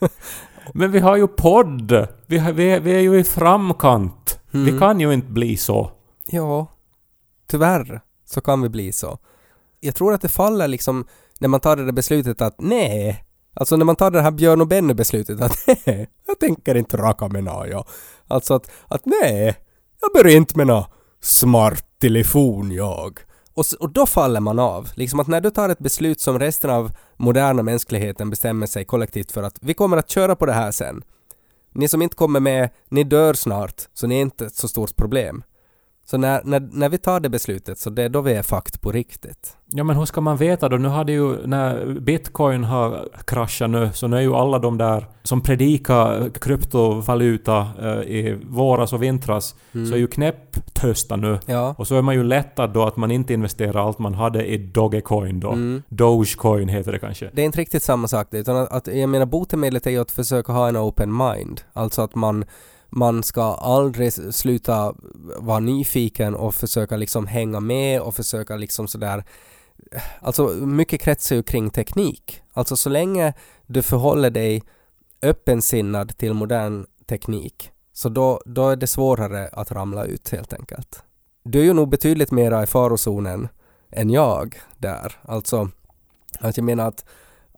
Men 0.74 0.90
vi 0.92 0.98
har 0.98 1.16
ju 1.16 1.26
podd! 1.28 2.06
Vi, 2.26 2.38
har, 2.38 2.52
vi, 2.52 2.70
är, 2.70 2.80
vi 2.80 2.92
är 2.94 3.00
ju 3.00 3.18
i 3.18 3.24
framkant. 3.24 4.40
Vi 4.50 4.68
Mm. 4.68 4.78
kan 4.78 5.00
ju 5.00 5.12
inte 5.12 5.26
bli 5.32 5.56
så. 5.56 5.90
Ja, 6.26 6.66
tyvärr 7.50 8.00
så 8.26 8.40
kan 8.40 8.62
vi 8.62 8.68
bli 8.68 8.92
så. 8.92 9.18
Jag 9.80 9.94
tror 9.94 10.14
att 10.14 10.20
det 10.20 10.28
faller 10.28 10.68
liksom 10.68 11.04
när 11.38 11.48
man 11.48 11.60
tar 11.60 11.76
det 11.76 11.84
där 11.84 11.92
beslutet 11.92 12.40
att 12.40 12.54
nej, 12.58 13.24
alltså 13.54 13.76
när 13.76 13.84
man 13.84 13.96
tar 13.96 14.10
det 14.10 14.22
här 14.22 14.30
Björn 14.30 14.60
och 14.60 14.66
Benny 14.68 14.94
beslutet 14.94 15.40
att 15.40 15.56
nej, 15.86 16.08
jag 16.26 16.38
tänker 16.40 16.74
inte 16.74 16.96
raka 16.96 17.28
mig 17.28 17.42
nå, 17.42 17.66
ja. 17.70 17.84
Alltså 18.28 18.54
att, 18.54 18.70
att 18.88 19.02
nej, 19.06 19.56
jag 20.00 20.12
börjar 20.22 20.36
inte 20.36 20.56
med 20.56 20.66
nå 20.66 20.86
smart 21.22 21.84
telefon 22.00 22.70
jag. 22.72 23.18
Och, 23.54 23.64
och 23.80 23.92
då 23.92 24.06
faller 24.06 24.40
man 24.40 24.58
av. 24.58 24.88
Liksom 24.94 25.20
att 25.20 25.26
när 25.26 25.40
du 25.40 25.50
tar 25.50 25.68
ett 25.68 25.78
beslut 25.78 26.20
som 26.20 26.38
resten 26.38 26.70
av 26.70 26.92
moderna 27.20 27.62
mänskligheten 27.62 28.30
bestämmer 28.30 28.66
sig 28.66 28.84
kollektivt 28.84 29.32
för 29.32 29.42
att 29.42 29.58
vi 29.60 29.74
kommer 29.74 29.96
att 29.96 30.10
köra 30.10 30.36
på 30.36 30.46
det 30.46 30.52
här 30.52 30.70
sen. 30.70 31.02
Ni 31.72 31.88
som 31.88 32.02
inte 32.02 32.16
kommer 32.16 32.40
med, 32.40 32.70
ni 32.88 33.04
dör 33.04 33.34
snart, 33.34 33.88
så 33.94 34.06
ni 34.06 34.16
är 34.16 34.20
inte 34.20 34.46
ett 34.46 34.54
så 34.54 34.68
stort 34.68 34.96
problem. 34.96 35.42
Så 36.10 36.18
när, 36.18 36.40
när, 36.44 36.68
när 36.72 36.88
vi 36.88 36.98
tar 36.98 37.20
det 37.20 37.28
beslutet 37.28 37.78
så 37.78 37.90
det 37.90 38.02
är 38.02 38.08
då 38.08 38.20
vi 38.20 38.32
är 38.32 38.42
fakt 38.42 38.80
på 38.80 38.92
riktigt. 38.92 39.56
Ja 39.66 39.84
men 39.84 39.96
hur 39.96 40.04
ska 40.04 40.20
man 40.20 40.36
veta 40.36 40.68
då? 40.68 40.76
Nu 40.76 40.88
hade 40.88 41.12
ju, 41.12 41.46
när 41.46 42.00
bitcoin 42.00 42.64
har 42.64 43.08
kraschat 43.26 43.70
nu, 43.70 43.90
så 43.94 44.06
nu 44.08 44.16
är 44.16 44.20
ju 44.20 44.34
alla 44.34 44.58
de 44.58 44.78
där 44.78 45.06
som 45.22 45.40
predikar 45.40 46.30
kryptovaluta 46.30 47.68
eh, 47.80 48.00
i 48.00 48.38
våras 48.48 48.92
och 48.92 49.02
vintras, 49.02 49.54
så 49.72 49.94
är 49.94 49.98
ju 49.98 50.06
knäpptösta 50.06 51.16
nu. 51.16 51.38
Ja. 51.46 51.74
Och 51.78 51.86
så 51.86 51.96
är 51.96 52.02
man 52.02 52.14
ju 52.14 52.24
lättad 52.24 52.70
då 52.72 52.82
att 52.82 52.96
man 52.96 53.10
inte 53.10 53.32
investerar 53.32 53.86
allt 53.86 53.98
man 53.98 54.14
hade 54.14 54.46
i 54.46 54.58
Dogecoin 54.58 55.40
då. 55.40 55.50
Mm. 55.52 55.82
Dogecoin 55.88 56.68
heter 56.68 56.92
det 56.92 56.98
kanske. 56.98 57.30
Det 57.32 57.42
är 57.42 57.46
inte 57.46 57.58
riktigt 57.58 57.82
samma 57.82 58.08
sak 58.08 58.28
det, 58.30 58.38
utan 58.38 58.56
att, 58.56 58.72
att 58.72 58.86
jag 58.86 59.08
menar 59.08 59.26
botemedlet 59.26 59.86
är 59.86 59.90
ju 59.90 60.00
att 60.00 60.10
försöka 60.10 60.52
ha 60.52 60.68
en 60.68 60.76
open 60.76 61.16
mind. 61.16 61.60
Alltså 61.72 62.02
att 62.02 62.14
man, 62.14 62.44
man 62.90 63.22
ska 63.22 63.42
aldrig 63.54 64.12
sluta 64.34 64.94
vara 65.36 65.60
nyfiken 65.60 66.34
och 66.34 66.54
försöka 66.54 66.96
liksom 66.96 67.26
hänga 67.26 67.60
med 67.60 68.00
och 68.00 68.14
försöka 68.14 68.56
liksom 68.56 68.88
sådär 68.88 69.24
Alltså 70.20 70.48
mycket 70.48 71.00
kretsar 71.00 71.36
ju 71.36 71.42
kring 71.42 71.70
teknik. 71.70 72.42
Alltså 72.52 72.76
så 72.76 72.88
länge 72.88 73.32
du 73.66 73.82
förhåller 73.82 74.30
dig 74.30 74.62
öppensinnad 75.22 76.18
till 76.18 76.34
modern 76.34 76.86
teknik 77.06 77.70
så 77.92 78.08
då, 78.08 78.40
då 78.46 78.68
är 78.68 78.76
det 78.76 78.86
svårare 78.86 79.48
att 79.52 79.72
ramla 79.72 80.04
ut 80.04 80.28
helt 80.28 80.52
enkelt. 80.52 81.02
Du 81.42 81.60
är 81.60 81.64
ju 81.64 81.72
nog 81.72 81.88
betydligt 81.88 82.30
mera 82.30 82.62
i 82.62 82.66
farozonen 82.66 83.48
än 83.90 84.10
jag 84.10 84.60
där. 84.78 85.16
Alltså, 85.22 85.68
att 86.40 86.56
jag 86.56 86.64
menar 86.64 86.88
att 86.88 87.04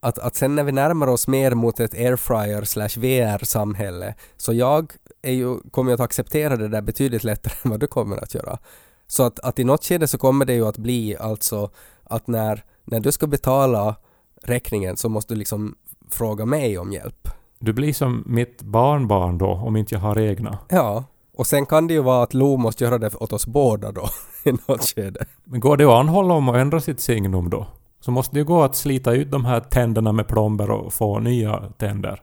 att, 0.05 0.19
att 0.19 0.37
sen 0.37 0.55
när 0.55 0.65
vi 0.65 0.73
närmar 0.73 1.07
oss 1.07 1.29
mer 1.29 1.55
mot 1.55 1.81
ett 1.81 1.95
airfryer 1.95 2.65
slash 2.65 2.89
VR-samhälle 2.97 4.15
så 4.37 4.53
jag 4.53 4.93
är 5.23 5.33
ju, 5.33 5.59
kommer 5.71 5.91
ju 5.91 5.95
att 5.95 6.01
acceptera 6.01 6.57
det 6.57 6.69
där 6.69 6.83
betydligt 6.83 7.25
lättare 7.25 7.55
än 7.63 7.71
vad 7.71 7.81
du 7.81 7.87
kommer 7.87 8.17
att 8.17 8.35
göra. 8.35 8.59
Så 9.07 9.23
att, 9.23 9.41
att 9.41 9.59
i 9.59 9.65
något 9.65 9.85
skede 9.85 10.09
så 10.09 10.19
kommer 10.19 10.45
det 10.45 10.55
ju 10.55 10.67
att 10.67 10.79
bli 10.79 11.17
alltså 11.17 11.71
att 12.05 12.27
när, 12.27 12.65
när 12.85 13.01
du 13.01 13.13
ska 13.13 13.27
betala 13.27 13.97
räkningen 14.43 14.97
så 14.97 15.09
måste 15.09 15.35
du 15.35 15.39
liksom 15.39 15.75
fråga 16.11 16.47
mig 16.47 16.79
om 16.79 16.93
hjälp. 16.93 17.29
Du 17.59 17.73
blir 17.73 17.93
som 17.93 18.25
mitt 18.27 18.63
barnbarn 18.63 19.39
då, 19.39 19.51
om 19.51 19.77
inte 19.77 19.95
jag 19.95 20.01
har 20.01 20.19
egna. 20.19 20.59
Ja, 20.69 21.05
och 21.37 21.47
sen 21.47 21.67
kan 21.67 21.87
det 21.87 21.95
ju 21.95 22.03
vara 22.03 22.23
att 22.23 22.35
Lo 22.35 22.57
måste 22.57 22.85
göra 22.85 22.99
det 22.99 23.15
åt 23.15 23.33
oss 23.33 23.47
båda 23.47 23.93
då 23.93 24.09
i 24.45 24.53
något 24.53 24.83
skede. 24.83 25.25
Men 25.45 25.61
går 25.61 25.77
det 25.77 25.85
att 25.85 26.01
anhålla 26.01 26.35
om 26.35 26.49
att 26.49 26.57
ändra 26.57 26.81
sitt 26.81 27.01
signum 27.01 27.51
då? 27.51 27.67
Så 28.01 28.11
måste 28.11 28.35
det 28.35 28.39
ju 28.39 28.45
gå 28.45 28.63
att 28.63 28.77
slita 28.77 29.13
ut 29.13 29.31
de 29.31 29.45
här 29.45 29.61
tänderna 29.61 30.13
med 30.13 30.29
plomber 30.29 30.71
och 30.71 30.93
få 30.93 31.19
nya 31.19 31.63
tänder. 31.79 32.23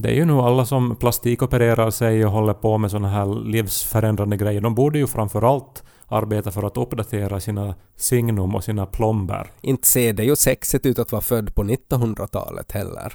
Det 0.00 0.08
är 0.08 0.14
ju 0.14 0.24
nu 0.24 0.32
alla 0.32 0.64
som 0.64 0.96
plastikopererar 0.96 1.90
sig 1.90 2.26
och 2.26 2.32
håller 2.32 2.54
på 2.54 2.78
med 2.78 2.90
såna 2.90 3.08
här 3.08 3.44
livsförändrande 3.44 4.36
grejer. 4.36 4.60
De 4.60 4.74
borde 4.74 4.98
ju 4.98 5.06
framförallt 5.06 5.82
arbeta 6.06 6.50
för 6.50 6.62
att 6.62 6.76
uppdatera 6.76 7.40
sina 7.40 7.74
signum 7.96 8.54
och 8.54 8.64
sina 8.64 8.86
plomber. 8.86 9.50
Inte 9.60 9.88
ser 9.88 10.12
det 10.12 10.24
ju 10.24 10.36
sexigt 10.36 10.86
ut 10.86 10.98
att 10.98 11.12
vara 11.12 11.22
född 11.22 11.54
på 11.54 11.62
1900-talet 11.62 12.72
heller. 12.72 13.12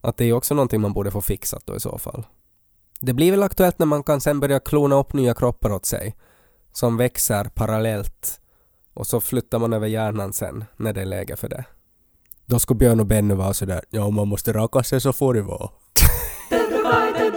Att 0.00 0.16
det 0.16 0.24
är 0.24 0.26
ju 0.26 0.32
också 0.32 0.54
någonting 0.54 0.80
man 0.80 0.92
borde 0.92 1.10
få 1.10 1.20
fixat 1.20 1.62
då 1.66 1.76
i 1.76 1.80
så 1.80 1.98
fall. 1.98 2.26
Det 3.00 3.12
blir 3.12 3.30
väl 3.30 3.42
aktuellt 3.42 3.78
när 3.78 3.86
man 3.86 4.02
kan 4.02 4.20
sen 4.20 4.40
börja 4.40 4.60
klona 4.60 4.96
upp 4.96 5.12
nya 5.12 5.34
kroppar 5.34 5.72
åt 5.72 5.86
sig. 5.86 6.16
Som 6.72 6.96
växer 6.96 7.44
parallellt. 7.44 8.40
Och 8.94 9.06
så 9.06 9.20
flyttar 9.20 9.58
man 9.58 9.72
över 9.72 9.86
hjärnan 9.86 10.32
sen 10.32 10.64
när 10.76 10.92
det 10.92 11.00
är 11.00 11.06
läge 11.06 11.36
för 11.36 11.48
det. 11.48 11.64
Då 12.46 12.58
ska 12.58 12.74
Björn 12.74 13.00
och 13.00 13.06
Benny 13.06 13.34
vara 13.34 13.54
sådär, 13.54 13.84
ja 13.90 14.04
om 14.04 14.14
man 14.14 14.28
måste 14.28 14.52
raka 14.52 14.82
sig 14.82 15.00
så 15.00 15.12
får 15.12 15.34
det 15.34 15.42
vara. 15.42 15.70
Täytyy 16.88 17.12
kai 17.12 17.27